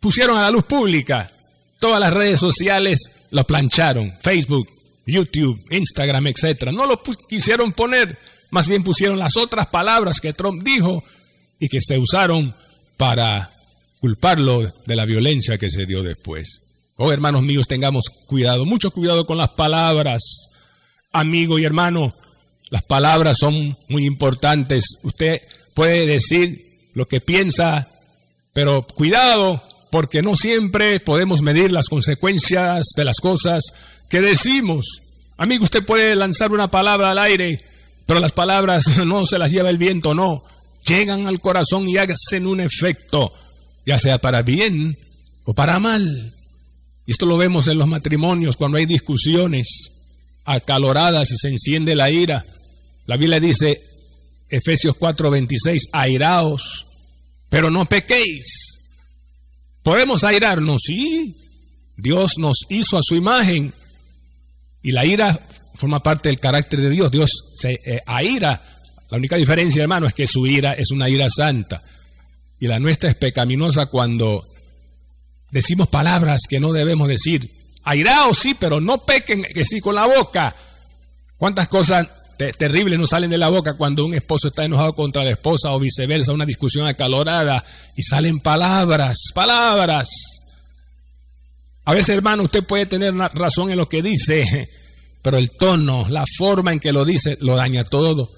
pusieron 0.00 0.36
a 0.36 0.42
la 0.42 0.50
luz 0.50 0.64
pública. 0.64 1.32
Todas 1.78 2.00
las 2.00 2.12
redes 2.12 2.40
sociales 2.40 3.10
lo 3.30 3.44
plancharon. 3.44 4.12
Facebook, 4.20 4.68
YouTube, 5.06 5.64
Instagram, 5.70 6.26
etc. 6.26 6.72
No 6.72 6.86
lo 6.86 7.00
quisieron 7.28 7.72
poner, 7.72 8.18
más 8.50 8.68
bien 8.68 8.82
pusieron 8.82 9.18
las 9.18 9.36
otras 9.36 9.68
palabras 9.68 10.20
que 10.20 10.32
Trump 10.32 10.62
dijo 10.62 11.02
y 11.58 11.68
que 11.68 11.80
se 11.80 11.98
usaron 11.98 12.54
para 12.96 13.52
culparlo 14.00 14.74
de 14.84 14.96
la 14.96 15.04
violencia 15.04 15.58
que 15.58 15.70
se 15.70 15.86
dio 15.86 16.02
después. 16.02 16.65
Oh, 16.98 17.12
hermanos 17.12 17.42
míos, 17.42 17.68
tengamos 17.68 18.08
cuidado, 18.26 18.64
mucho 18.64 18.90
cuidado 18.90 19.26
con 19.26 19.36
las 19.36 19.50
palabras. 19.50 20.22
Amigo 21.12 21.58
y 21.58 21.64
hermano, 21.64 22.14
las 22.70 22.82
palabras 22.84 23.36
son 23.38 23.76
muy 23.88 24.06
importantes. 24.06 24.84
Usted 25.02 25.42
puede 25.74 26.06
decir 26.06 26.88
lo 26.94 27.06
que 27.06 27.20
piensa, 27.20 27.86
pero 28.54 28.86
cuidado, 28.86 29.62
porque 29.90 30.22
no 30.22 30.36
siempre 30.36 30.98
podemos 30.98 31.42
medir 31.42 31.70
las 31.70 31.90
consecuencias 31.90 32.86
de 32.96 33.04
las 33.04 33.18
cosas 33.20 33.62
que 34.08 34.22
decimos. 34.22 35.02
Amigo, 35.36 35.64
usted 35.64 35.84
puede 35.84 36.16
lanzar 36.16 36.50
una 36.50 36.68
palabra 36.68 37.10
al 37.10 37.18
aire, 37.18 37.62
pero 38.06 38.20
las 38.20 38.32
palabras 38.32 38.98
no 39.04 39.26
se 39.26 39.38
las 39.38 39.50
lleva 39.50 39.68
el 39.68 39.76
viento, 39.76 40.14
no. 40.14 40.44
Llegan 40.86 41.28
al 41.28 41.40
corazón 41.40 41.86
y 41.88 41.98
hacen 41.98 42.46
un 42.46 42.60
efecto, 42.60 43.34
ya 43.84 43.98
sea 43.98 44.16
para 44.16 44.40
bien 44.40 44.96
o 45.44 45.52
para 45.52 45.78
mal. 45.78 46.35
Y 47.06 47.12
esto 47.12 47.24
lo 47.24 47.36
vemos 47.36 47.68
en 47.68 47.78
los 47.78 47.86
matrimonios, 47.86 48.56
cuando 48.56 48.78
hay 48.78 48.86
discusiones 48.86 49.92
acaloradas 50.44 51.30
y 51.30 51.36
se 51.38 51.48
enciende 51.48 51.94
la 51.94 52.10
ira. 52.10 52.44
La 53.06 53.16
Biblia 53.16 53.40
dice, 53.40 53.80
Efesios 54.48 54.96
4:26, 54.96 55.88
airaos, 55.92 56.86
pero 57.48 57.70
no 57.70 57.84
pequéis. 57.86 58.80
Podemos 59.82 60.24
airarnos, 60.24 60.82
sí. 60.84 61.36
Dios 61.96 62.38
nos 62.38 62.58
hizo 62.68 62.98
a 62.98 63.02
su 63.02 63.14
imagen 63.14 63.72
y 64.82 64.90
la 64.90 65.06
ira 65.06 65.38
forma 65.76 66.02
parte 66.02 66.28
del 66.28 66.40
carácter 66.40 66.80
de 66.80 66.90
Dios. 66.90 67.10
Dios 67.10 67.30
se 67.54 67.80
eh, 67.84 68.02
aira. 68.06 68.60
La 69.08 69.18
única 69.18 69.36
diferencia, 69.36 69.82
hermano, 69.82 70.06
es 70.06 70.14
que 70.14 70.26
su 70.26 70.44
ira 70.46 70.72
es 70.72 70.90
una 70.90 71.08
ira 71.08 71.28
santa 71.28 71.82
y 72.58 72.66
la 72.66 72.78
nuestra 72.78 73.10
es 73.10 73.16
pecaminosa 73.16 73.86
cuando 73.86 74.46
decimos 75.50 75.88
palabras 75.88 76.42
que 76.48 76.60
no 76.60 76.72
debemos 76.72 77.08
decir. 77.08 77.50
Airaos 77.84 78.38
sí, 78.38 78.54
pero 78.54 78.80
no 78.80 79.04
pequen 79.04 79.44
que 79.44 79.64
sí 79.64 79.80
con 79.80 79.94
la 79.94 80.06
boca. 80.06 80.54
¿Cuántas 81.36 81.68
cosas 81.68 82.08
terribles 82.58 82.98
nos 82.98 83.10
salen 83.10 83.30
de 83.30 83.38
la 83.38 83.48
boca 83.48 83.74
cuando 83.74 84.04
un 84.04 84.14
esposo 84.14 84.48
está 84.48 84.64
enojado 84.64 84.94
contra 84.94 85.24
la 85.24 85.30
esposa 85.30 85.72
o 85.72 85.78
viceversa, 85.78 86.32
una 86.32 86.44
discusión 86.44 86.86
acalorada 86.86 87.64
y 87.94 88.02
salen 88.02 88.40
palabras, 88.40 89.16
palabras? 89.34 90.08
A 91.84 91.94
veces, 91.94 92.16
hermano, 92.16 92.42
usted 92.42 92.64
puede 92.64 92.86
tener 92.86 93.14
razón 93.14 93.70
en 93.70 93.76
lo 93.76 93.88
que 93.88 94.02
dice, 94.02 94.68
pero 95.22 95.38
el 95.38 95.50
tono, 95.50 96.08
la 96.08 96.24
forma 96.36 96.72
en 96.72 96.80
que 96.80 96.92
lo 96.92 97.04
dice, 97.04 97.38
lo 97.40 97.54
daña 97.54 97.84
todo. 97.84 98.32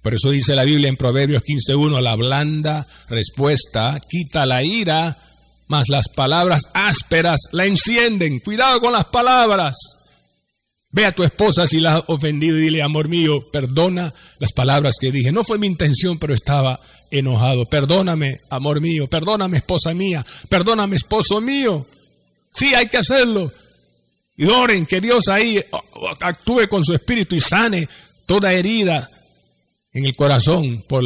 Por 0.00 0.14
eso 0.14 0.30
dice 0.30 0.56
la 0.56 0.64
Biblia 0.64 0.88
en 0.88 0.96
Proverbios 0.96 1.42
15.1, 1.42 2.00
la 2.00 2.16
blanda 2.16 2.88
respuesta 3.08 4.00
quita 4.08 4.46
la 4.46 4.64
ira, 4.64 5.31
mas 5.66 5.88
las 5.88 6.08
palabras 6.08 6.62
ásperas 6.74 7.40
la 7.52 7.66
encienden. 7.66 8.40
Cuidado 8.40 8.80
con 8.80 8.92
las 8.92 9.06
palabras. 9.06 9.76
Ve 10.90 11.06
a 11.06 11.14
tu 11.14 11.22
esposa 11.22 11.66
si 11.66 11.80
la 11.80 11.96
has 11.96 12.04
ofendido 12.08 12.58
y 12.58 12.62
dile, 12.62 12.82
amor 12.82 13.08
mío, 13.08 13.50
perdona 13.50 14.12
las 14.38 14.52
palabras 14.52 14.96
que 15.00 15.10
dije. 15.10 15.32
No 15.32 15.42
fue 15.42 15.58
mi 15.58 15.66
intención, 15.66 16.18
pero 16.18 16.34
estaba 16.34 16.78
enojado. 17.10 17.64
Perdóname, 17.64 18.40
amor 18.50 18.80
mío. 18.80 19.08
Perdóname, 19.08 19.58
esposa 19.58 19.94
mía. 19.94 20.24
Perdóname, 20.48 20.96
esposo 20.96 21.40
mío. 21.40 21.86
Sí, 22.52 22.74
hay 22.74 22.88
que 22.88 22.98
hacerlo. 22.98 23.50
Y 24.36 24.46
oren 24.46 24.86
que 24.86 25.00
Dios 25.00 25.28
ahí 25.28 25.62
actúe 26.20 26.68
con 26.68 26.84
su 26.84 26.94
espíritu 26.94 27.34
y 27.34 27.40
sane 27.40 27.88
toda 28.26 28.52
herida 28.52 29.10
en 29.92 30.06
el 30.06 30.16
corazón 30.16 30.84
por 30.88 31.04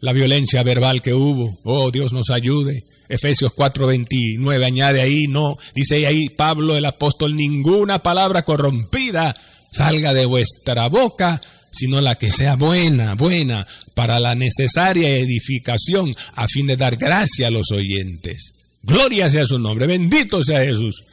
la 0.00 0.12
violencia 0.12 0.62
verbal 0.62 1.02
que 1.02 1.14
hubo. 1.14 1.58
Oh, 1.64 1.90
Dios 1.90 2.12
nos 2.12 2.30
ayude. 2.30 2.84
Efesios 3.08 3.52
4:29 3.54 4.64
añade 4.64 5.00
ahí, 5.00 5.26
no, 5.26 5.56
dice 5.74 6.06
ahí 6.06 6.28
Pablo 6.28 6.76
el 6.76 6.84
apóstol, 6.84 7.34
ninguna 7.36 8.02
palabra 8.02 8.42
corrompida 8.42 9.34
salga 9.70 10.12
de 10.12 10.26
vuestra 10.26 10.88
boca, 10.88 11.40
sino 11.70 12.00
la 12.00 12.16
que 12.16 12.30
sea 12.30 12.56
buena, 12.56 13.14
buena, 13.14 13.66
para 13.94 14.20
la 14.20 14.34
necesaria 14.34 15.10
edificación, 15.10 16.14
a 16.34 16.48
fin 16.48 16.66
de 16.66 16.76
dar 16.76 16.96
gracia 16.96 17.48
a 17.48 17.50
los 17.50 17.70
oyentes. 17.70 18.54
Gloria 18.82 19.28
sea 19.28 19.44
su 19.44 19.58
nombre, 19.58 19.86
bendito 19.86 20.42
sea 20.42 20.60
Jesús. 20.60 21.04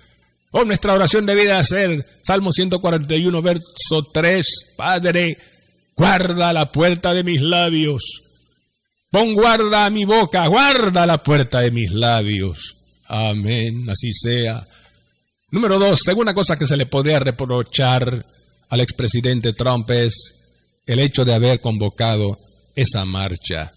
Oh, 0.52 0.64
nuestra 0.64 0.94
oración 0.94 1.26
debe 1.26 1.62
ser 1.64 2.06
Salmo 2.24 2.52
141, 2.52 3.42
verso 3.42 4.04
3. 4.14 4.74
Padre, 4.78 5.38
guarda 5.98 6.54
la 6.54 6.72
puerta 6.72 7.14
de 7.14 7.24
mis 7.24 7.42
labios. 7.42 8.25
Pon 9.16 9.34
guarda 9.34 9.86
a 9.86 9.90
mi 9.90 10.04
boca, 10.04 10.46
guarda 10.48 11.06
la 11.06 11.24
puerta 11.24 11.62
de 11.62 11.72
mis 11.72 11.90
labios. 11.90 12.76
Amén, 13.08 13.90
así 13.90 14.12
sea. 14.12 14.68
Número 15.52 15.80
dos, 15.80 16.02
segunda 16.04 16.34
cosa 16.34 16.58
que 16.58 16.68
se 16.68 16.76
le 16.76 16.86
podría 16.86 17.20
reprochar 17.20 18.26
al 18.68 18.80
expresidente 18.82 19.54
Trump 19.54 19.90
es 19.92 20.36
el 20.86 21.00
hecho 21.00 21.24
de 21.24 21.34
haber 21.34 21.62
convocado 21.62 22.38
esa 22.76 23.06
marcha. 23.06 23.72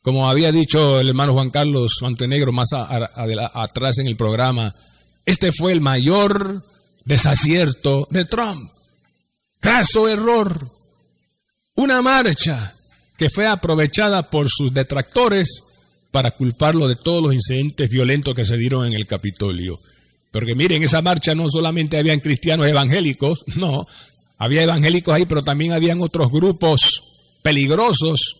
Como 0.00 0.30
había 0.30 0.52
dicho 0.52 1.00
el 1.00 1.08
hermano 1.08 1.32
Juan 1.32 1.50
Carlos 1.50 1.90
Montenegro 2.00 2.52
más 2.52 2.68
atrás 2.72 3.98
en 3.98 4.06
el 4.06 4.14
programa, 4.14 4.72
este 5.26 5.50
fue 5.50 5.72
el 5.72 5.80
mayor 5.80 6.62
desacierto 7.04 8.06
de 8.08 8.24
Trump. 8.24 8.70
Caso 9.58 10.08
error. 10.08 10.70
Una 11.74 12.02
marcha 12.02 12.72
que 13.16 13.30
fue 13.30 13.46
aprovechada 13.46 14.22
por 14.30 14.48
sus 14.48 14.72
detractores 14.74 15.62
para 16.10 16.30
culparlo 16.32 16.88
de 16.88 16.96
todos 16.96 17.22
los 17.22 17.34
incidentes 17.34 17.90
violentos 17.90 18.34
que 18.34 18.44
se 18.44 18.56
dieron 18.56 18.86
en 18.86 18.92
el 18.92 19.06
Capitolio. 19.06 19.80
Porque 20.30 20.54
miren, 20.54 20.82
esa 20.82 21.02
marcha 21.02 21.34
no 21.34 21.48
solamente 21.48 21.98
habían 21.98 22.20
cristianos 22.20 22.66
evangélicos, 22.66 23.44
no, 23.56 23.86
había 24.38 24.62
evangélicos 24.62 25.14
ahí, 25.14 25.26
pero 25.26 25.42
también 25.42 25.72
habían 25.72 26.00
otros 26.00 26.30
grupos 26.30 27.02
peligrosos 27.42 28.36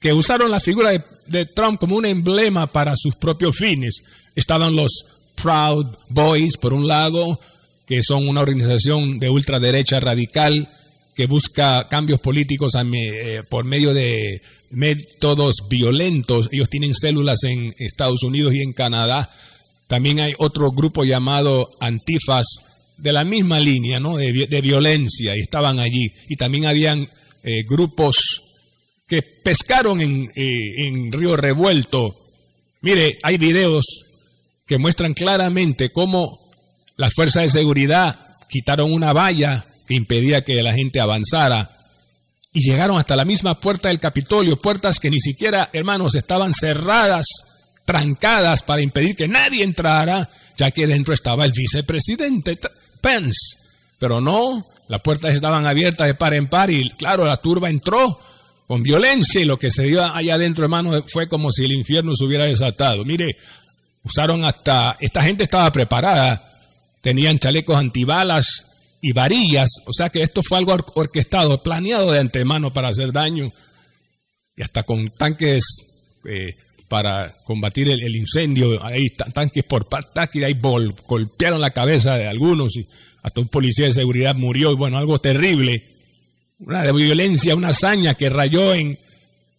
que 0.00 0.12
usaron 0.12 0.50
la 0.50 0.60
figura 0.60 0.90
de, 1.26 1.46
Trump 1.46 1.80
como 1.80 1.96
un 1.96 2.04
emblema 2.04 2.66
para 2.66 2.94
sus 2.94 3.16
propios 3.16 3.56
fines. 3.56 4.02
Estaban 4.34 4.76
los 4.76 5.06
Proud 5.42 5.86
Boys 6.08 6.56
por 6.58 6.74
un 6.74 6.86
lado, 6.86 7.40
que 7.86 8.02
son 8.02 8.28
una 8.28 8.42
organización 8.42 9.18
de 9.18 9.30
ultraderecha 9.30 10.00
radical 10.00 10.68
que 11.14 11.26
busca 11.26 11.86
cambios 11.88 12.20
políticos 12.20 12.72
eh, 12.76 13.42
por 13.48 13.64
medio 13.64 13.94
de 13.94 14.42
métodos 14.70 15.56
violentos. 15.68 16.48
Ellos 16.52 16.68
tienen 16.68 16.94
células 16.94 17.44
en 17.44 17.72
Estados 17.78 18.22
Unidos 18.22 18.52
y 18.54 18.62
en 18.62 18.72
Canadá. 18.72 19.30
También 19.86 20.20
hay 20.20 20.32
otro 20.38 20.72
grupo 20.72 21.04
llamado 21.04 21.70
Antifas 21.80 22.46
de 22.96 23.12
la 23.12 23.24
misma 23.24 23.60
línea, 23.60 24.00
¿no? 24.00 24.16
De, 24.16 24.60
violencia 24.60 25.36
y 25.36 25.40
estaban 25.40 25.78
allí. 25.78 26.12
Y 26.28 26.36
también 26.36 26.66
habían 26.66 27.08
eh, 27.42 27.62
grupos 27.68 28.16
que 29.06 29.22
pescaron 29.22 30.00
en, 30.00 30.30
eh, 30.34 30.86
en 30.86 31.12
Río 31.12 31.36
Revuelto. 31.36 32.16
Mire, 32.80 33.18
hay 33.22 33.38
videos 33.38 33.84
que 34.66 34.78
muestran 34.78 35.14
claramente 35.14 35.90
cómo 35.90 36.50
las 36.96 37.12
fuerzas 37.14 37.44
de 37.44 37.60
seguridad 37.60 38.38
quitaron 38.48 38.92
una 38.92 39.12
valla 39.12 39.66
que 39.86 39.94
impedía 39.94 40.44
que 40.44 40.62
la 40.62 40.72
gente 40.72 41.00
avanzara 41.00 41.70
y 42.52 42.60
llegaron 42.60 42.98
hasta 42.98 43.16
la 43.16 43.24
misma 43.24 43.58
puerta 43.58 43.88
del 43.88 43.98
Capitolio, 43.98 44.56
puertas 44.56 45.00
que 45.00 45.10
ni 45.10 45.18
siquiera, 45.18 45.70
hermanos, 45.72 46.14
estaban 46.14 46.54
cerradas, 46.54 47.26
trancadas 47.84 48.62
para 48.62 48.80
impedir 48.80 49.16
que 49.16 49.26
nadie 49.26 49.64
entrara, 49.64 50.30
ya 50.56 50.70
que 50.70 50.86
dentro 50.86 51.12
estaba 51.12 51.44
el 51.44 51.52
vicepresidente 51.52 52.56
Pence. 53.00 53.58
Pero 53.98 54.20
no, 54.20 54.64
las 54.88 55.00
puertas 55.00 55.34
estaban 55.34 55.66
abiertas 55.66 56.06
de 56.06 56.14
par 56.14 56.32
en 56.32 56.46
par 56.46 56.70
y 56.70 56.90
claro, 56.90 57.24
la 57.24 57.38
turba 57.38 57.68
entró 57.68 58.20
con 58.68 58.84
violencia 58.84 59.40
y 59.40 59.44
lo 59.44 59.58
que 59.58 59.72
se 59.72 59.82
dio 59.84 60.04
allá 60.04 60.34
adentro, 60.34 60.64
hermanos, 60.64 61.02
fue 61.08 61.28
como 61.28 61.50
si 61.50 61.64
el 61.64 61.72
infierno 61.72 62.14
se 62.14 62.24
hubiera 62.24 62.44
desatado. 62.44 63.04
Mire, 63.04 63.36
usaron 64.04 64.44
hasta, 64.44 64.96
esta 65.00 65.22
gente 65.22 65.42
estaba 65.42 65.72
preparada, 65.72 66.60
tenían 67.02 67.38
chalecos 67.40 67.76
antibalas 67.76 68.73
y 69.06 69.12
varillas, 69.12 69.68
o 69.84 69.92
sea 69.92 70.08
que 70.08 70.22
esto 70.22 70.42
fue 70.42 70.56
algo 70.56 70.74
orquestado, 70.94 71.62
planeado 71.62 72.10
de 72.10 72.20
antemano 72.20 72.72
para 72.72 72.88
hacer 72.88 73.12
daño, 73.12 73.52
y 74.56 74.62
hasta 74.62 74.82
con 74.84 75.10
tanques 75.10 75.62
eh, 76.24 76.56
para 76.88 77.36
combatir 77.44 77.90
el, 77.90 78.16
incendio, 78.16 78.82
hay 78.82 79.10
tanques 79.10 79.62
por 79.64 79.86
y 80.32 80.42
ahí 80.42 80.58
golpearon 81.06 81.60
la 81.60 81.68
cabeza 81.68 82.16
de 82.16 82.28
algunos, 82.28 82.78
y 82.78 82.86
hasta 83.22 83.42
un 83.42 83.48
policía 83.48 83.84
de 83.84 83.92
seguridad 83.92 84.34
murió, 84.34 84.72
y 84.72 84.76
bueno, 84.76 84.96
algo 84.96 85.20
terrible, 85.20 85.84
una 86.60 86.90
violencia, 86.90 87.54
una 87.54 87.68
hazaña 87.68 88.14
que 88.14 88.30
rayó 88.30 88.72
en 88.72 88.98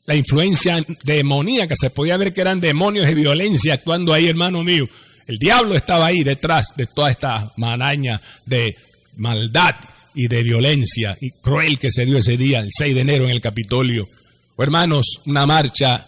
la 0.08 0.16
influencia 0.16 0.84
demoníaca, 1.04 1.76
se 1.76 1.92
podía 1.92 2.18
ver 2.18 2.34
que 2.34 2.42
eran 2.42 2.60
demonios 2.60 3.06
de 3.06 3.14
violencia 3.14 3.76
actuando 3.76 4.12
ahí, 4.12 4.28
hermano 4.28 4.64
mío. 4.64 4.90
El 5.28 5.38
diablo 5.38 5.76
estaba 5.76 6.08
ahí 6.08 6.24
detrás 6.24 6.76
de 6.76 6.88
toda 6.88 7.12
esta 7.12 7.54
maraña 7.58 8.20
de 8.46 8.76
maldad 9.18 9.76
y 10.14 10.28
de 10.28 10.44
violencia 10.44 11.18
y 11.20 11.32
cruel 11.32 11.78
que 11.80 11.92
se 11.92 12.06
dio 12.06 12.18
ese 12.18 12.38
día, 12.38 12.60
el 12.60 12.70
6 12.72 12.96
de 12.96 13.02
enero 13.02 13.26
en 13.26 13.32
el 13.32 13.42
Capitolio. 13.42 14.08
Oh, 14.56 14.64
hermanos, 14.64 15.22
una 15.26 15.46
marcha 15.46 16.08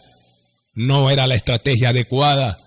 no 0.75 1.09
era 1.09 1.27
la 1.27 1.35
estrategia 1.35 1.89
adecuada. 1.89 2.57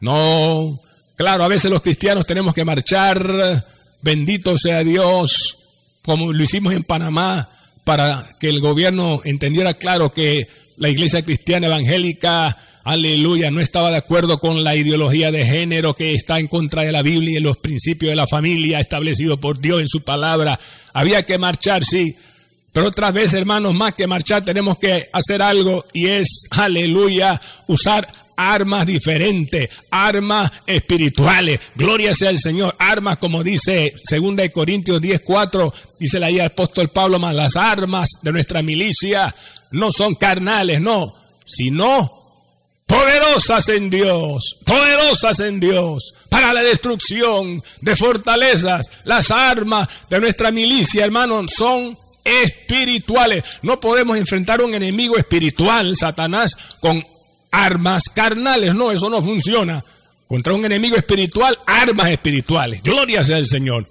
No, 0.00 0.80
claro, 1.16 1.44
a 1.44 1.48
veces 1.48 1.70
los 1.70 1.82
cristianos 1.82 2.26
tenemos 2.26 2.54
que 2.54 2.64
marchar, 2.64 3.64
bendito 4.02 4.56
sea 4.56 4.84
Dios, 4.84 5.56
como 6.02 6.32
lo 6.32 6.42
hicimos 6.42 6.74
en 6.74 6.84
Panamá, 6.84 7.48
para 7.84 8.36
que 8.38 8.48
el 8.48 8.60
gobierno 8.60 9.20
entendiera 9.24 9.74
claro 9.74 10.12
que 10.12 10.46
la 10.76 10.88
iglesia 10.88 11.22
cristiana 11.22 11.66
evangélica 11.66 12.56
aleluya, 12.84 13.50
no 13.50 13.60
estaba 13.60 13.90
de 13.90 13.96
acuerdo 13.96 14.38
con 14.38 14.62
la 14.62 14.76
ideología 14.76 15.30
de 15.30 15.44
género 15.44 15.94
que 15.94 16.12
está 16.12 16.38
en 16.38 16.48
contra 16.48 16.82
de 16.82 16.92
la 16.92 17.02
Biblia 17.02 17.38
y 17.38 17.42
los 17.42 17.56
principios 17.56 18.10
de 18.10 18.16
la 18.16 18.26
familia 18.26 18.80
establecidos 18.80 19.38
por 19.40 19.58
Dios 19.58 19.80
en 19.80 19.88
su 19.88 20.02
palabra. 20.02 20.60
Había 20.92 21.24
que 21.24 21.38
marchar, 21.38 21.84
sí. 21.84 22.14
Pero 22.72 22.88
otras 22.88 23.12
veces, 23.12 23.34
hermanos, 23.34 23.74
más 23.74 23.94
que 23.94 24.06
marchar, 24.06 24.44
tenemos 24.44 24.78
que 24.78 25.08
hacer 25.12 25.40
algo 25.42 25.84
y 25.92 26.08
es, 26.08 26.48
aleluya, 26.50 27.40
usar 27.68 28.06
armas 28.36 28.86
diferentes, 28.86 29.70
armas 29.90 30.50
espirituales. 30.66 31.60
Gloria 31.74 32.14
sea 32.14 32.30
el 32.30 32.38
Señor. 32.38 32.74
Armas, 32.78 33.18
como 33.18 33.42
dice 33.42 33.94
2 34.10 34.50
Corintios 34.52 35.00
10:4, 35.00 35.72
dice 35.98 36.20
la 36.20 36.28
el 36.28 36.40
apóstol 36.40 36.88
Pablo, 36.88 37.18
más 37.18 37.34
las 37.34 37.56
armas 37.56 38.08
de 38.22 38.32
nuestra 38.32 38.62
milicia 38.62 39.34
no 39.70 39.90
son 39.90 40.14
carnales, 40.14 40.80
no, 40.80 41.14
sino 41.46 42.23
poderosas 42.86 43.68
en 43.68 43.90
Dios, 43.90 44.56
poderosas 44.64 45.40
en 45.40 45.60
Dios, 45.60 46.14
para 46.28 46.52
la 46.52 46.62
destrucción 46.62 47.62
de 47.80 47.96
fortalezas. 47.96 48.90
Las 49.04 49.30
armas 49.30 49.88
de 50.08 50.20
nuestra 50.20 50.50
milicia, 50.50 51.04
hermanos, 51.04 51.52
son 51.54 51.96
espirituales. 52.24 53.44
No 53.62 53.80
podemos 53.80 54.16
enfrentar 54.16 54.60
un 54.60 54.74
enemigo 54.74 55.16
espiritual, 55.16 55.96
Satanás, 55.96 56.56
con 56.80 57.04
armas 57.50 58.04
carnales. 58.14 58.74
No, 58.74 58.92
eso 58.92 59.08
no 59.10 59.22
funciona. 59.22 59.84
Contra 60.26 60.54
un 60.54 60.64
enemigo 60.64 60.96
espiritual, 60.96 61.58
armas 61.66 62.08
espirituales. 62.08 62.82
Gloria 62.82 63.22
sea 63.22 63.38
el 63.38 63.46
Señor. 63.46 63.86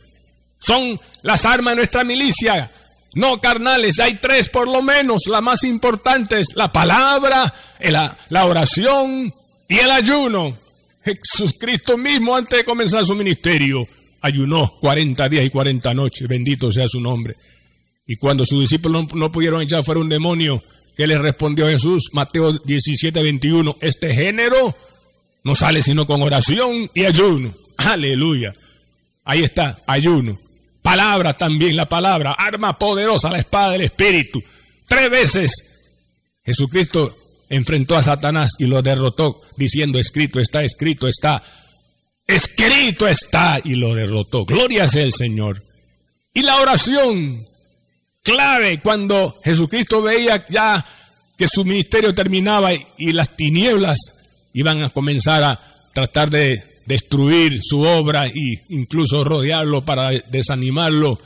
Son 0.60 1.00
las 1.22 1.46
armas 1.46 1.74
de 1.74 1.78
nuestra 1.78 2.04
milicia 2.04 2.72
no 3.16 3.40
carnales, 3.40 4.00
hay 4.00 4.16
tres 4.16 4.50
por 4.50 4.68
lo 4.68 4.82
menos. 4.82 5.28
La 5.28 5.42
más 5.42 5.64
importante 5.64 6.40
es 6.40 6.56
la 6.56 6.72
palabra, 6.72 7.54
la, 7.80 8.18
la 8.30 8.46
oración 8.46 9.34
y 9.68 9.78
el 9.78 9.92
ayuno. 9.92 10.58
Jesucristo 11.04 11.98
mismo 11.98 12.36
antes 12.36 12.60
de 12.60 12.64
comenzar 12.64 13.06
su 13.06 13.14
ministerio 13.14 13.88
ayunó 14.24 14.72
40 14.80 15.28
días 15.30 15.46
y 15.46 15.50
40 15.50 15.94
noches, 15.94 16.28
bendito 16.28 16.72
sea 16.72 16.88
su 16.88 17.00
nombre. 17.00 17.36
Y 18.08 18.16
cuando 18.16 18.46
sus 18.46 18.62
discípulos 18.62 19.14
no, 19.14 19.32
pudieron 19.32 19.62
echar 19.62 19.84
fuera 19.84 20.00
un 20.00 20.10
demonio, 20.10 20.64
¿qué 20.96 21.06
les 21.08 21.20
respondió 21.20 21.68
Jesús? 21.68 22.10
Mateo 22.14 22.54
17, 22.54 23.22
21, 23.22 23.78
este 23.82 24.14
género 24.14 24.76
no 25.44 25.56
sale 25.56 25.82
sino 25.82 26.08
con 26.08 26.22
oración 26.22 26.90
y 26.94 27.04
ayuno. 27.04 27.54
Aleluya. 27.78 28.56
Ahí 29.26 29.44
está, 29.44 29.80
ayuno. 29.88 30.40
Palabra 30.84 31.34
también, 31.34 31.76
la 31.76 31.88
palabra, 31.88 32.34
arma 32.34 32.78
poderosa, 32.78 33.32
la 33.32 33.40
espada 33.40 33.72
del 33.72 33.82
Espíritu. 33.82 34.44
Tres 34.88 35.10
veces 35.10 35.52
Jesucristo 36.46 37.18
enfrentó 37.50 37.96
a 37.96 38.04
Satanás 38.04 38.52
y 38.60 38.66
lo 38.66 38.82
derrotó 38.82 39.42
diciendo, 39.58 39.98
escrito 39.98 40.40
está, 40.40 40.64
escrito 40.64 41.08
está, 41.08 41.42
escrito 42.28 43.08
está 43.08 43.60
y 43.64 43.76
lo 43.76 43.96
derrotó. 43.96 44.46
Gloria 44.46 44.88
sea 44.88 45.04
el 45.04 45.14
Señor. 45.14 45.64
Y 46.34 46.42
la 46.42 46.58
oración, 46.58 47.48
clave 48.22 48.80
cuando 48.82 49.40
Jesucristo 49.44 50.02
veía 50.02 50.46
ya 50.50 50.86
que 51.38 51.48
su 51.48 51.64
ministerio 51.64 52.14
terminaba 52.14 52.72
y 52.74 53.12
las 53.14 53.36
tinieblas 53.38 54.00
iban 54.54 54.84
a 54.84 54.90
comenzar 54.90 55.44
a 55.44 55.60
tratar 55.94 56.30
de 56.30 56.73
destruir 56.86 57.60
su 57.62 57.82
obra 57.82 58.28
e 58.28 58.64
incluso 58.70 59.24
rodearlo 59.24 59.86
para 59.86 60.12
desanimarlo 60.12 61.20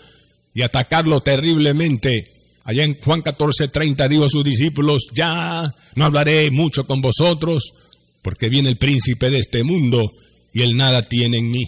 y 0.53 0.61
atacarlo 0.61 1.21
terriblemente. 1.21 2.31
Allá 2.63 2.83
en 2.83 2.99
Juan 2.99 3.21
14, 3.21 3.69
30 3.69 4.07
dijo 4.07 4.25
a 4.25 4.29
sus 4.29 4.43
discípulos, 4.43 5.09
ya 5.13 5.73
no 5.95 6.05
hablaré 6.05 6.51
mucho 6.51 6.85
con 6.85 7.01
vosotros, 7.01 7.71
porque 8.21 8.49
viene 8.49 8.69
el 8.69 8.77
príncipe 8.77 9.29
de 9.29 9.39
este 9.39 9.63
mundo 9.63 10.11
y 10.53 10.63
él 10.63 10.75
nada 10.75 11.01
tiene 11.01 11.37
en 11.37 11.49
mí. 11.49 11.63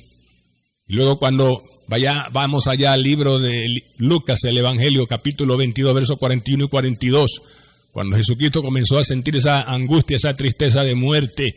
Y 0.87 0.93
luego 0.95 1.19
cuando 1.19 1.63
vaya, 1.87 2.27
vamos 2.31 2.67
allá 2.67 2.93
al 2.93 3.03
libro 3.03 3.39
de 3.39 3.83
Lucas, 3.97 4.43
el 4.43 4.57
Evangelio, 4.57 5.07
capítulo 5.07 5.55
22, 5.55 5.93
versos 5.93 6.19
41 6.19 6.65
y 6.65 6.67
42, 6.67 7.41
cuando 7.91 8.17
Jesucristo 8.17 8.61
comenzó 8.61 8.97
a 8.97 9.03
sentir 9.03 9.35
esa 9.35 9.61
angustia, 9.61 10.17
esa 10.17 10.35
tristeza 10.35 10.83
de 10.83 10.95
muerte, 10.95 11.55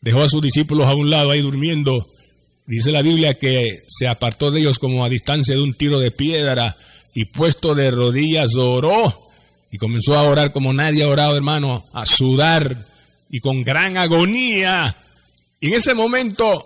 dejó 0.00 0.22
a 0.22 0.28
sus 0.28 0.42
discípulos 0.42 0.86
a 0.86 0.94
un 0.94 1.10
lado 1.10 1.30
ahí 1.30 1.40
durmiendo. 1.40 2.08
Dice 2.66 2.92
la 2.92 3.02
Biblia 3.02 3.34
que 3.34 3.82
se 3.86 4.08
apartó 4.08 4.50
de 4.50 4.60
ellos 4.60 4.78
como 4.78 5.04
a 5.04 5.08
distancia 5.08 5.54
de 5.54 5.62
un 5.62 5.74
tiro 5.74 5.98
de 5.98 6.10
piedra 6.10 6.76
y 7.14 7.24
puesto 7.24 7.74
de 7.74 7.90
rodillas 7.90 8.54
oró 8.56 9.28
y 9.70 9.78
comenzó 9.78 10.16
a 10.16 10.22
orar 10.22 10.52
como 10.52 10.72
nadie 10.72 11.02
ha 11.02 11.08
orado, 11.08 11.36
hermano, 11.36 11.86
a 11.92 12.06
sudar 12.06 12.86
y 13.30 13.40
con 13.40 13.64
gran 13.64 13.96
agonía. 13.96 14.94
Y 15.60 15.68
en 15.68 15.74
ese 15.74 15.94
momento, 15.94 16.64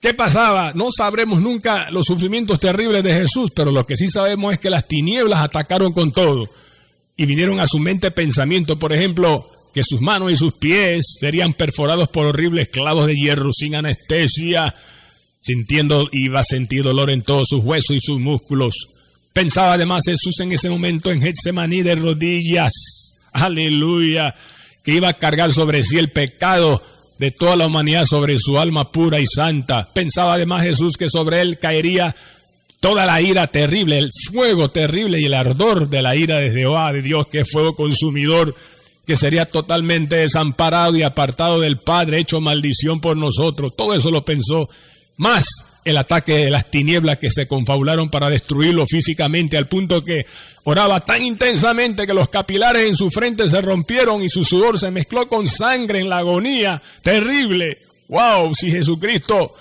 ¿qué 0.00 0.14
pasaba? 0.14 0.72
No 0.74 0.90
sabremos 0.90 1.40
nunca 1.40 1.90
los 1.90 2.06
sufrimientos 2.06 2.60
terribles 2.60 3.02
de 3.02 3.14
Jesús, 3.14 3.50
pero 3.54 3.70
lo 3.70 3.84
que 3.86 3.96
sí 3.96 4.08
sabemos 4.08 4.54
es 4.54 4.60
que 4.60 4.70
las 4.70 4.86
tinieblas 4.86 5.40
atacaron 5.40 5.92
con 5.92 6.12
todo 6.12 6.48
y 7.16 7.26
vinieron 7.26 7.60
a 7.60 7.66
su 7.66 7.78
mente 7.78 8.10
pensamientos, 8.10 8.78
por 8.78 8.92
ejemplo, 8.92 9.50
que 9.74 9.82
sus 9.82 10.00
manos 10.00 10.30
y 10.30 10.36
sus 10.36 10.54
pies 10.54 11.16
serían 11.18 11.52
perforados 11.52 12.08
por 12.08 12.26
horribles 12.26 12.68
clavos 12.68 13.08
de 13.08 13.16
hierro 13.16 13.50
sin 13.52 13.74
anestesia, 13.74 14.72
sintiendo, 15.40 16.08
iba 16.12 16.40
a 16.40 16.44
sentir 16.44 16.84
dolor 16.84 17.10
en 17.10 17.22
todos 17.22 17.48
sus 17.48 17.64
huesos 17.64 17.96
y 17.96 18.00
sus 18.00 18.20
músculos. 18.20 18.74
Pensaba 19.32 19.72
además 19.72 20.04
Jesús 20.06 20.38
en 20.38 20.52
ese 20.52 20.70
momento 20.70 21.10
en 21.10 21.20
Getsemaní 21.20 21.82
de 21.82 21.96
rodillas, 21.96 22.72
aleluya, 23.32 24.36
que 24.84 24.92
iba 24.92 25.08
a 25.08 25.14
cargar 25.14 25.52
sobre 25.52 25.82
sí 25.82 25.98
el 25.98 26.10
pecado 26.10 26.80
de 27.18 27.32
toda 27.32 27.56
la 27.56 27.66
humanidad 27.66 28.04
sobre 28.06 28.38
su 28.38 28.58
alma 28.58 28.92
pura 28.92 29.18
y 29.18 29.26
santa. 29.26 29.88
Pensaba 29.92 30.34
además 30.34 30.62
Jesús 30.62 30.96
que 30.96 31.10
sobre 31.10 31.40
él 31.40 31.58
caería 31.58 32.14
toda 32.78 33.06
la 33.06 33.20
ira 33.20 33.48
terrible, 33.48 33.98
el 33.98 34.10
fuego 34.30 34.68
terrible 34.68 35.20
y 35.20 35.24
el 35.24 35.34
ardor 35.34 35.88
de 35.88 36.02
la 36.02 36.14
ira 36.14 36.38
de 36.38 36.50
Jehová, 36.50 36.92
de 36.92 37.02
Dios, 37.02 37.26
que 37.26 37.40
es 37.40 37.50
fuego 37.50 37.74
consumidor, 37.74 38.54
que 39.06 39.16
sería 39.16 39.44
totalmente 39.44 40.16
desamparado 40.16 40.96
y 40.96 41.02
apartado 41.02 41.60
del 41.60 41.76
Padre, 41.76 42.18
hecho 42.18 42.40
maldición 42.40 43.00
por 43.00 43.16
nosotros. 43.16 43.74
Todo 43.76 43.94
eso 43.94 44.10
lo 44.10 44.24
pensó. 44.24 44.68
Más 45.16 45.44
el 45.84 45.98
ataque 45.98 46.38
de 46.38 46.50
las 46.50 46.70
tinieblas 46.70 47.18
que 47.18 47.30
se 47.30 47.46
confabularon 47.46 48.08
para 48.08 48.30
destruirlo 48.30 48.86
físicamente 48.86 49.58
al 49.58 49.68
punto 49.68 50.02
que 50.02 50.26
oraba 50.64 51.00
tan 51.00 51.22
intensamente 51.22 52.06
que 52.06 52.14
los 52.14 52.28
capilares 52.30 52.88
en 52.88 52.96
su 52.96 53.10
frente 53.10 53.48
se 53.50 53.60
rompieron 53.60 54.22
y 54.22 54.30
su 54.30 54.44
sudor 54.44 54.78
se 54.78 54.90
mezcló 54.90 55.28
con 55.28 55.46
sangre 55.46 56.00
en 56.00 56.08
la 56.08 56.18
agonía 56.18 56.80
terrible. 57.02 57.82
¡Wow! 58.08 58.54
Si 58.54 58.70
Jesucristo 58.70 59.54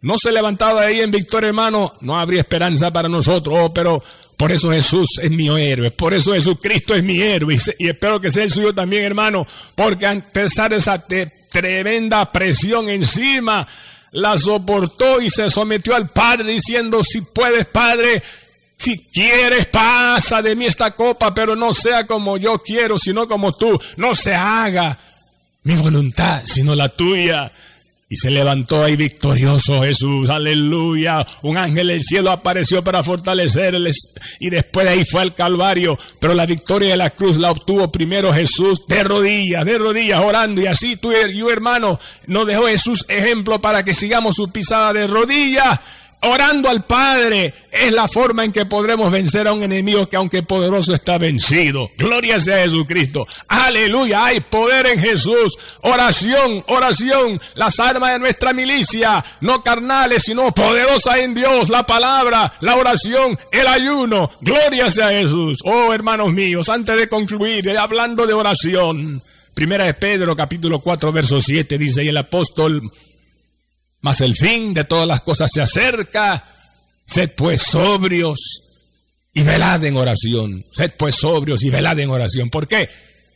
no 0.00 0.16
se 0.18 0.32
levantaba 0.32 0.82
ahí 0.82 1.00
en 1.00 1.10
victoria, 1.10 1.48
hermano, 1.48 1.94
no 2.00 2.18
habría 2.18 2.40
esperanza 2.40 2.92
para 2.92 3.08
nosotros. 3.08 3.56
Oh, 3.60 3.72
pero 3.72 4.02
por 4.38 4.52
eso 4.52 4.70
Jesús 4.70 5.18
es 5.20 5.30
mi 5.32 5.48
héroe, 5.48 5.90
por 5.90 6.14
eso 6.14 6.32
Jesucristo 6.32 6.94
es 6.94 7.02
mi 7.02 7.20
héroe. 7.20 7.56
Y, 7.78 7.88
espero 7.88 8.20
que 8.20 8.30
sea 8.30 8.44
el 8.44 8.52
suyo 8.52 8.72
también, 8.72 9.02
hermano, 9.02 9.44
porque 9.74 10.06
a 10.06 10.14
pesar 10.20 10.70
de 10.70 10.76
esa 10.76 11.04
tremenda 11.50 12.30
presión 12.30 12.88
encima, 12.88 13.66
la 14.12 14.38
soportó 14.38 15.20
y 15.20 15.28
se 15.28 15.50
sometió 15.50 15.96
al 15.96 16.10
Padre 16.10 16.52
diciendo, 16.52 17.02
si 17.02 17.20
puedes, 17.20 17.66
Padre, 17.66 18.22
si 18.76 19.10
quieres, 19.10 19.66
pasa 19.66 20.40
de 20.40 20.54
mí 20.54 20.66
esta 20.66 20.92
copa, 20.92 21.34
pero 21.34 21.56
no 21.56 21.74
sea 21.74 22.06
como 22.06 22.36
yo 22.36 22.60
quiero, 22.60 22.96
sino 22.96 23.26
como 23.26 23.52
tú. 23.56 23.76
No 23.96 24.14
se 24.14 24.36
haga 24.36 24.96
mi 25.64 25.74
voluntad, 25.74 26.42
sino 26.44 26.76
la 26.76 26.88
tuya. 26.88 27.50
Y 28.10 28.16
se 28.16 28.30
levantó 28.30 28.82
ahí 28.82 28.96
victorioso 28.96 29.82
Jesús, 29.82 30.30
aleluya. 30.30 31.26
Un 31.42 31.58
ángel 31.58 31.88
del 31.88 32.00
cielo 32.00 32.30
apareció 32.30 32.82
para 32.82 33.02
fortalecerles 33.02 33.96
y 34.40 34.48
después 34.48 34.86
de 34.86 34.92
ahí 34.92 35.04
fue 35.04 35.20
al 35.20 35.34
Calvario. 35.34 35.98
Pero 36.18 36.32
la 36.32 36.46
victoria 36.46 36.88
de 36.88 36.96
la 36.96 37.10
cruz 37.10 37.36
la 37.36 37.50
obtuvo 37.50 37.92
primero 37.92 38.32
Jesús 38.32 38.86
de 38.86 39.04
rodillas, 39.04 39.62
de 39.66 39.76
rodillas, 39.76 40.20
orando. 40.20 40.62
Y 40.62 40.66
así 40.66 40.96
tú 40.96 41.12
y 41.12 41.36
yo, 41.36 41.50
hermano, 41.50 42.00
nos 42.26 42.46
dejó 42.46 42.66
Jesús 42.66 43.04
ejemplo 43.08 43.60
para 43.60 43.84
que 43.84 43.92
sigamos 43.92 44.36
su 44.36 44.50
pisada 44.50 44.94
de 44.94 45.06
rodillas 45.06 45.78
orando 46.22 46.68
al 46.68 46.84
Padre 46.84 47.54
es 47.70 47.92
la 47.92 48.08
forma 48.08 48.44
en 48.44 48.52
que 48.52 48.66
podremos 48.66 49.10
vencer 49.10 49.46
a 49.46 49.52
un 49.52 49.62
enemigo 49.62 50.08
que 50.08 50.16
aunque 50.16 50.42
poderoso 50.42 50.94
está 50.94 51.18
vencido. 51.18 51.90
Gloria 51.96 52.40
sea 52.40 52.58
Jesucristo. 52.58 53.26
Aleluya. 53.46 54.24
Hay 54.24 54.40
poder 54.40 54.86
en 54.86 54.98
Jesús. 54.98 55.56
Oración, 55.82 56.64
oración. 56.68 57.40
Las 57.54 57.78
armas 57.78 58.12
de 58.12 58.18
nuestra 58.18 58.52
milicia, 58.52 59.24
no 59.40 59.62
carnales, 59.62 60.22
sino 60.24 60.52
poderosas 60.52 61.18
en 61.18 61.34
Dios. 61.34 61.68
La 61.68 61.86
palabra, 61.86 62.52
la 62.60 62.76
oración, 62.76 63.38
el 63.52 63.66
ayuno. 63.66 64.30
Gloria 64.40 64.90
sea 64.90 65.10
Jesús. 65.10 65.60
Oh, 65.64 65.92
hermanos 65.92 66.32
míos, 66.32 66.68
antes 66.68 66.96
de 66.96 67.08
concluir, 67.08 67.68
eh, 67.68 67.78
hablando 67.78 68.26
de 68.26 68.34
oración. 68.34 69.22
Primera 69.54 69.84
de 69.84 69.94
Pedro, 69.94 70.36
capítulo 70.36 70.80
4, 70.80 71.10
verso 71.10 71.40
7, 71.40 71.78
dice, 71.78 72.04
y 72.04 72.08
el 72.08 72.16
apóstol 72.16 72.92
mas 74.00 74.20
el 74.20 74.34
fin 74.36 74.74
de 74.74 74.84
todas 74.84 75.06
las 75.06 75.20
cosas 75.20 75.50
se 75.52 75.60
acerca. 75.60 76.44
Sed 77.04 77.32
pues 77.36 77.62
sobrios 77.62 78.38
y 79.32 79.42
velad 79.42 79.84
en 79.84 79.96
oración. 79.96 80.64
Sed 80.72 80.92
pues 80.96 81.16
sobrios 81.16 81.62
y 81.64 81.70
velad 81.70 81.98
en 81.98 82.10
oración. 82.10 82.50
¿Por 82.50 82.68
qué? 82.68 82.88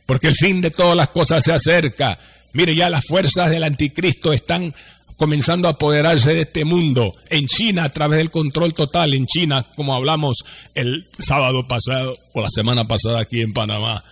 Porque 0.05 0.27
el 0.27 0.35
fin 0.35 0.61
de 0.61 0.71
todas 0.71 0.95
las 0.95 1.09
cosas 1.09 1.43
se 1.43 1.53
acerca. 1.53 2.19
Mire, 2.53 2.75
ya 2.75 2.89
las 2.89 3.05
fuerzas 3.05 3.49
del 3.49 3.63
anticristo 3.63 4.31
están 4.31 4.73
comenzando 5.17 5.67
a 5.67 5.71
apoderarse 5.71 6.33
de 6.33 6.41
este 6.41 6.65
mundo. 6.65 7.15
En 7.29 7.47
China, 7.47 7.85
a 7.85 7.89
través 7.89 8.17
del 8.17 8.31
control 8.31 8.73
total, 8.73 9.13
en 9.13 9.25
China, 9.25 9.65
como 9.75 9.95
hablamos 9.95 10.43
el 10.75 11.07
sábado 11.17 11.67
pasado 11.67 12.17
o 12.33 12.41
la 12.41 12.49
semana 12.49 12.85
pasada 12.87 13.21
aquí 13.21 13.41
en 13.41 13.53
Panamá. 13.53 14.03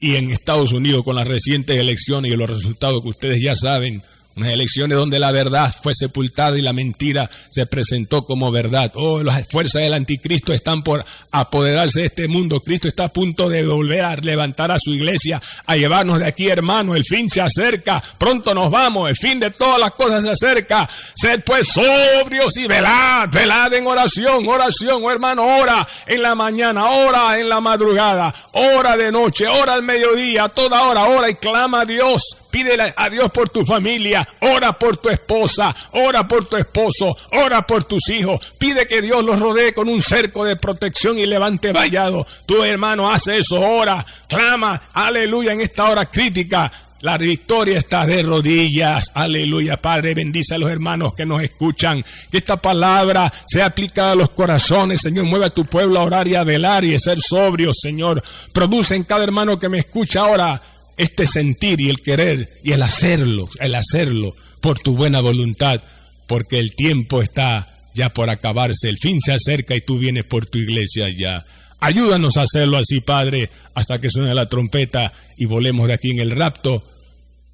Y 0.00 0.16
en 0.16 0.30
Estados 0.30 0.72
Unidos 0.72 1.04
con 1.04 1.14
las 1.14 1.28
recientes 1.28 1.76
elecciones 1.76 2.32
y 2.32 2.36
los 2.36 2.50
resultados 2.50 3.02
que 3.02 3.10
ustedes 3.10 3.40
ya 3.40 3.54
saben, 3.54 4.02
unas 4.36 4.50
elecciones 4.50 4.96
donde 4.96 5.18
la 5.18 5.30
verdad 5.30 5.74
fue 5.82 5.94
sepultada 5.94 6.58
y 6.58 6.62
la 6.62 6.72
mentira 6.72 7.30
se 7.50 7.66
presentó 7.66 8.24
como 8.24 8.50
verdad. 8.50 8.90
Oh, 8.94 9.22
las 9.22 9.46
fuerzas 9.48 9.82
del 9.82 9.94
anticristo 9.94 10.52
están 10.52 10.82
por 10.82 11.04
apoderarse 11.30 12.00
de 12.00 12.06
este 12.06 12.28
mundo. 12.28 12.60
Cristo 12.60 12.88
está 12.88 13.04
a 13.04 13.12
punto 13.12 13.48
de 13.48 13.66
volver 13.66 14.04
a 14.04 14.16
levantar 14.16 14.70
a 14.70 14.78
su 14.78 14.94
iglesia, 14.94 15.40
a 15.66 15.76
llevarnos 15.76 16.18
de 16.18 16.26
aquí, 16.26 16.48
hermano. 16.48 16.94
El 16.94 17.04
fin 17.04 17.28
se 17.28 17.40
acerca. 17.40 18.02
Pronto 18.18 18.54
nos 18.54 18.70
vamos. 18.70 19.10
El 19.10 19.16
fin 19.16 19.38
de 19.38 19.50
todas 19.50 19.78
las 19.78 19.92
cosas 19.92 20.22
se 20.22 20.30
acerca. 20.30 20.88
Sed 21.14 21.42
pues 21.44 21.68
sobrios 21.68 22.56
y 22.56 22.66
velad. 22.66 23.28
Velad 23.30 23.72
en 23.74 23.86
oración, 23.86 24.48
oración, 24.48 25.02
oh, 25.04 25.10
hermano. 25.10 25.42
Ora 25.42 25.86
en 26.06 26.22
la 26.22 26.34
mañana, 26.34 26.86
ora 26.86 27.38
en 27.38 27.48
la 27.48 27.60
madrugada, 27.60 28.34
ora 28.52 28.96
de 28.96 29.12
noche, 29.12 29.46
ora 29.46 29.74
al 29.74 29.82
mediodía, 29.82 30.48
toda 30.48 30.82
hora, 30.82 31.04
ora 31.04 31.28
y 31.28 31.34
clama 31.34 31.82
a 31.82 31.84
Dios 31.84 32.41
Pídele 32.52 32.92
a 32.94 33.08
Dios 33.08 33.30
por 33.30 33.48
tu 33.48 33.64
familia, 33.64 34.28
ora 34.40 34.74
por 34.74 34.98
tu 34.98 35.08
esposa, 35.08 35.74
ora 35.92 36.28
por 36.28 36.44
tu 36.44 36.58
esposo, 36.58 37.16
ora 37.32 37.66
por 37.66 37.84
tus 37.84 38.10
hijos. 38.10 38.40
Pide 38.58 38.86
que 38.86 39.00
Dios 39.00 39.24
los 39.24 39.40
rodee 39.40 39.72
con 39.72 39.88
un 39.88 40.02
cerco 40.02 40.44
de 40.44 40.56
protección 40.56 41.18
y 41.18 41.24
levante 41.24 41.72
vallado. 41.72 42.26
Tu 42.44 42.62
hermano 42.62 43.10
hace 43.10 43.38
eso, 43.38 43.58
ora, 43.58 44.04
clama, 44.28 44.82
aleluya, 44.92 45.54
en 45.54 45.62
esta 45.62 45.88
hora 45.88 46.04
crítica. 46.04 46.70
La 47.00 47.18
victoria 47.18 47.78
está 47.78 48.06
de 48.06 48.22
rodillas. 48.22 49.10
Aleluya, 49.14 49.76
Padre. 49.76 50.14
Bendice 50.14 50.54
a 50.54 50.58
los 50.58 50.70
hermanos 50.70 51.14
que 51.14 51.26
nos 51.26 51.42
escuchan. 51.42 52.04
Que 52.30 52.38
esta 52.38 52.58
palabra 52.58 53.32
sea 53.44 53.66
aplicada 53.66 54.12
a 54.12 54.14
los 54.14 54.30
corazones. 54.30 55.00
Señor, 55.00 55.24
mueve 55.24 55.46
a 55.46 55.50
tu 55.50 55.64
pueblo 55.64 55.98
a 55.98 56.04
orar 56.04 56.28
y 56.28 56.36
a 56.36 56.44
velar 56.44 56.84
y 56.84 56.94
a 56.94 57.00
ser 57.00 57.18
sobrios, 57.20 57.78
Señor. 57.80 58.22
Produce 58.52 58.94
en 58.94 59.02
cada 59.02 59.24
hermano 59.24 59.58
que 59.58 59.68
me 59.68 59.78
escucha 59.78 60.20
ahora 60.20 60.62
este 61.02 61.26
sentir 61.26 61.80
y 61.80 61.90
el 61.90 62.00
querer 62.00 62.60
y 62.62 62.72
el 62.72 62.82
hacerlo, 62.82 63.48
el 63.60 63.74
hacerlo 63.74 64.34
por 64.60 64.78
tu 64.78 64.94
buena 64.94 65.20
voluntad, 65.20 65.82
porque 66.26 66.58
el 66.58 66.74
tiempo 66.74 67.20
está 67.22 67.68
ya 67.94 68.10
por 68.10 68.30
acabarse, 68.30 68.88
el 68.88 68.98
fin 68.98 69.20
se 69.20 69.32
acerca 69.32 69.74
y 69.74 69.80
tú 69.82 69.98
vienes 69.98 70.24
por 70.24 70.46
tu 70.46 70.58
iglesia 70.58 71.10
ya. 71.10 71.44
Ayúdanos 71.80 72.36
a 72.36 72.42
hacerlo 72.42 72.78
así, 72.78 73.00
Padre, 73.00 73.50
hasta 73.74 74.00
que 74.00 74.08
suene 74.08 74.34
la 74.34 74.48
trompeta 74.48 75.12
y 75.36 75.46
volemos 75.46 75.88
de 75.88 75.94
aquí 75.94 76.10
en 76.10 76.20
el 76.20 76.30
rapto. 76.30 76.88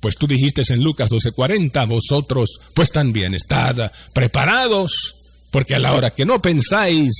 Pues 0.00 0.16
tú 0.16 0.26
dijiste 0.26 0.62
en 0.68 0.84
Lucas 0.84 1.10
12:40, 1.10 1.86
vosotros 1.88 2.60
pues 2.74 2.92
también 2.92 3.34
estad 3.34 3.90
preparados, 4.12 5.14
porque 5.50 5.74
a 5.74 5.78
la 5.78 5.94
hora 5.94 6.10
que 6.10 6.26
no 6.26 6.40
pensáis, 6.40 7.14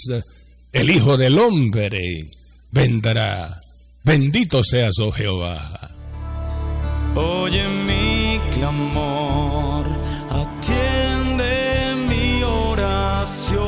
el 0.73 0.91
Hijo 0.91 1.17
del 1.17 1.39
Hombre 1.39 2.31
vendrá. 2.71 3.63
Bendito 4.05 4.63
seas, 4.63 4.99
oh 5.01 5.11
Jehová. 5.11 5.98
Oye 7.19 7.69
mi 7.69 8.41
clamor, 8.53 9.87
atiende 10.31 11.97
mi 12.09 12.45
oración. 12.45 13.59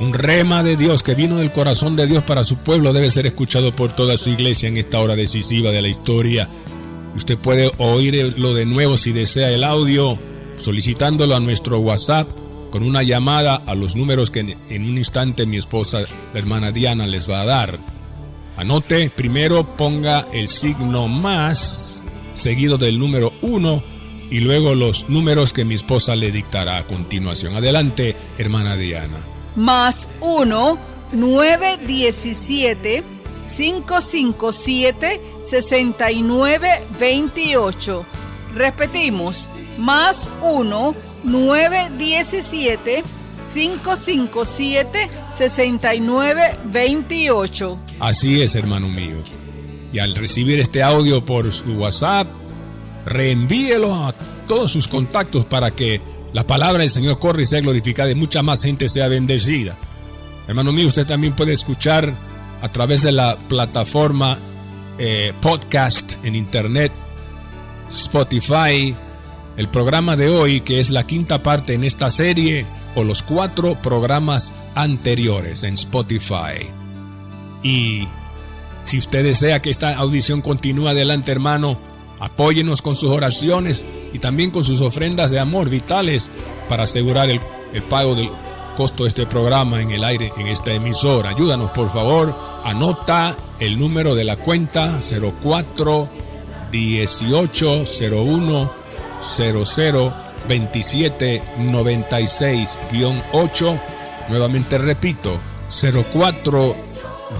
un 0.01 0.13
rema 0.13 0.63
de 0.63 0.77
Dios 0.77 1.03
que 1.03 1.13
vino 1.13 1.37
del 1.37 1.51
corazón 1.51 1.95
de 1.95 2.07
Dios 2.07 2.23
para 2.23 2.43
su 2.43 2.57
pueblo 2.57 2.91
debe 2.91 3.11
ser 3.11 3.27
escuchado 3.27 3.71
por 3.71 3.91
toda 3.91 4.17
su 4.17 4.31
iglesia 4.31 4.67
en 4.67 4.77
esta 4.77 4.99
hora 4.99 5.15
decisiva 5.15 5.69
de 5.69 5.81
la 5.83 5.89
historia. 5.89 6.49
Usted 7.15 7.37
puede 7.37 7.71
oírlo 7.77 8.55
de 8.55 8.65
nuevo 8.65 8.97
si 8.97 9.11
desea 9.11 9.51
el 9.51 9.63
audio, 9.63 10.17
solicitándolo 10.57 11.35
a 11.35 11.39
nuestro 11.39 11.77
WhatsApp 11.79 12.27
con 12.71 12.81
una 12.81 13.03
llamada 13.03 13.61
a 13.67 13.75
los 13.75 13.95
números 13.95 14.31
que 14.31 14.57
en 14.69 14.83
un 14.85 14.97
instante 14.97 15.45
mi 15.45 15.57
esposa, 15.57 15.99
la 16.33 16.39
hermana 16.39 16.71
Diana, 16.71 17.05
les 17.05 17.29
va 17.29 17.41
a 17.41 17.45
dar. 17.45 17.77
Anote, 18.57 19.11
primero 19.15 19.65
ponga 19.77 20.25
el 20.33 20.47
signo 20.47 21.07
más 21.07 22.01
seguido 22.33 22.79
del 22.79 22.97
número 22.97 23.33
1 23.43 23.83
y 24.31 24.39
luego 24.39 24.73
los 24.73 25.09
números 25.09 25.53
que 25.53 25.63
mi 25.63 25.75
esposa 25.75 26.15
le 26.15 26.31
dictará 26.31 26.77
a 26.77 26.87
continuación. 26.87 27.55
Adelante, 27.55 28.15
hermana 28.39 28.75
Diana 28.77 29.40
más 29.55 30.07
1 30.21 30.77
917 31.11 33.03
557 33.57 35.21
6928. 35.45 38.05
Repetimos, 38.55 39.49
más 39.77 40.29
1 40.41 40.95
917 41.23 43.03
557 43.53 45.09
6928. 45.33 47.79
Así 47.99 48.41
es, 48.41 48.55
hermano 48.55 48.87
mío. 48.87 49.17
Y 49.91 49.99
al 49.99 50.15
recibir 50.15 50.59
este 50.59 50.81
audio 50.83 51.25
por 51.25 51.51
su 51.51 51.73
WhatsApp, 51.73 52.27
reenvíelo 53.05 53.93
a 53.93 54.13
todos 54.47 54.71
sus 54.71 54.87
contactos 54.87 55.43
para 55.45 55.71
que 55.71 55.99
la 56.33 56.45
palabra 56.45 56.81
del 56.81 56.89
Señor 56.89 57.19
corre 57.19 57.43
y 57.43 57.45
sea 57.45 57.61
glorificada 57.61 58.11
y 58.11 58.15
mucha 58.15 58.41
más 58.41 58.63
gente 58.63 58.87
sea 58.89 59.07
bendecida. 59.07 59.75
Hermano 60.47 60.71
mío, 60.71 60.87
usted 60.87 61.05
también 61.05 61.33
puede 61.33 61.53
escuchar 61.53 62.13
a 62.61 62.69
través 62.69 63.03
de 63.03 63.11
la 63.11 63.37
plataforma 63.37 64.37
eh, 64.97 65.33
podcast 65.41 66.23
en 66.23 66.35
internet, 66.35 66.91
Spotify, 67.89 68.95
el 69.57 69.67
programa 69.69 70.15
de 70.15 70.29
hoy, 70.29 70.61
que 70.61 70.79
es 70.79 70.89
la 70.89 71.05
quinta 71.05 71.43
parte 71.43 71.73
en 71.73 71.83
esta 71.83 72.09
serie, 72.09 72.65
o 72.95 73.03
los 73.03 73.23
cuatro 73.23 73.75
programas 73.81 74.53
anteriores 74.75 75.63
en 75.63 75.73
Spotify. 75.73 76.67
Y 77.63 78.07
si 78.81 78.97
usted 78.97 79.23
desea 79.23 79.61
que 79.61 79.69
esta 79.69 79.95
audición 79.95 80.41
continúe 80.41 80.87
adelante, 80.87 81.31
hermano, 81.31 81.77
apóyenos 82.21 82.81
con 82.81 82.95
sus 82.95 83.09
oraciones 83.09 83.83
y 84.13 84.19
también 84.19 84.51
con 84.51 84.63
sus 84.63 84.79
ofrendas 84.81 85.31
de 85.31 85.39
amor 85.39 85.69
vitales 85.69 86.29
para 86.69 86.83
asegurar 86.83 87.29
el, 87.29 87.41
el 87.73 87.81
pago 87.81 88.15
del 88.15 88.29
costo 88.77 89.03
de 89.03 89.09
este 89.09 89.25
programa 89.25 89.81
en 89.81 89.91
el 89.91 90.03
aire 90.03 90.31
en 90.37 90.47
esta 90.47 90.71
emisora. 90.71 91.31
Ayúdanos, 91.31 91.71
por 91.71 91.91
favor. 91.91 92.33
Anota 92.63 93.35
el 93.59 93.79
número 93.79 94.13
de 94.15 94.23
la 94.23 94.37
cuenta 94.37 94.99
04 95.41 96.07
18 96.71 97.83
01 98.11 98.71
00 99.21 100.13
27 100.47 101.43
96 101.57 102.79
8. 103.33 103.79
Nuevamente 104.29 104.77
repito, 104.77 105.39
04 105.69 106.75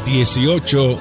18 0.05 0.99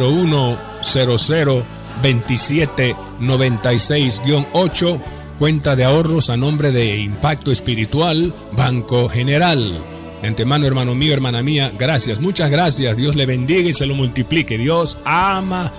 01 0.00 0.58
00 0.82 1.75
27 2.02 2.96
96 3.20 4.22
8 4.52 5.00
cuenta 5.38 5.76
de 5.76 5.84
ahorros 5.84 6.30
a 6.30 6.36
nombre 6.36 6.70
de 6.70 6.98
Impacto 6.98 7.50
Espiritual, 7.50 8.32
Banco 8.52 9.08
General. 9.08 9.78
De 10.22 10.28
antemano, 10.28 10.66
hermano 10.66 10.94
mío, 10.94 11.12
hermana 11.12 11.42
mía, 11.42 11.70
gracias, 11.78 12.20
muchas 12.20 12.50
gracias. 12.50 12.96
Dios 12.96 13.16
le 13.16 13.26
bendiga 13.26 13.68
y 13.68 13.72
se 13.72 13.86
lo 13.86 13.94
multiplique. 13.94 14.56
Dios 14.56 14.98
ama 15.04 15.72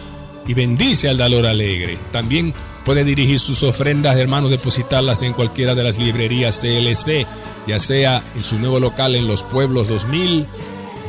y 0.47 0.53
bendice 0.53 1.09
al 1.09 1.17
Dalor 1.17 1.47
Alegre. 1.47 1.97
También 2.11 2.53
puede 2.85 3.03
dirigir 3.03 3.39
sus 3.39 3.63
ofrendas, 3.63 4.15
hermanos, 4.15 4.51
depositarlas 4.51 5.23
en 5.23 5.33
cualquiera 5.33 5.75
de 5.75 5.83
las 5.83 5.97
librerías 5.97 6.61
CLC, 6.61 7.25
ya 7.67 7.79
sea 7.79 8.23
en 8.35 8.43
su 8.43 8.59
nuevo 8.59 8.79
local 8.79 9.15
en 9.15 9.27
Los 9.27 9.43
Pueblos 9.43 9.89
2000, 9.89 10.45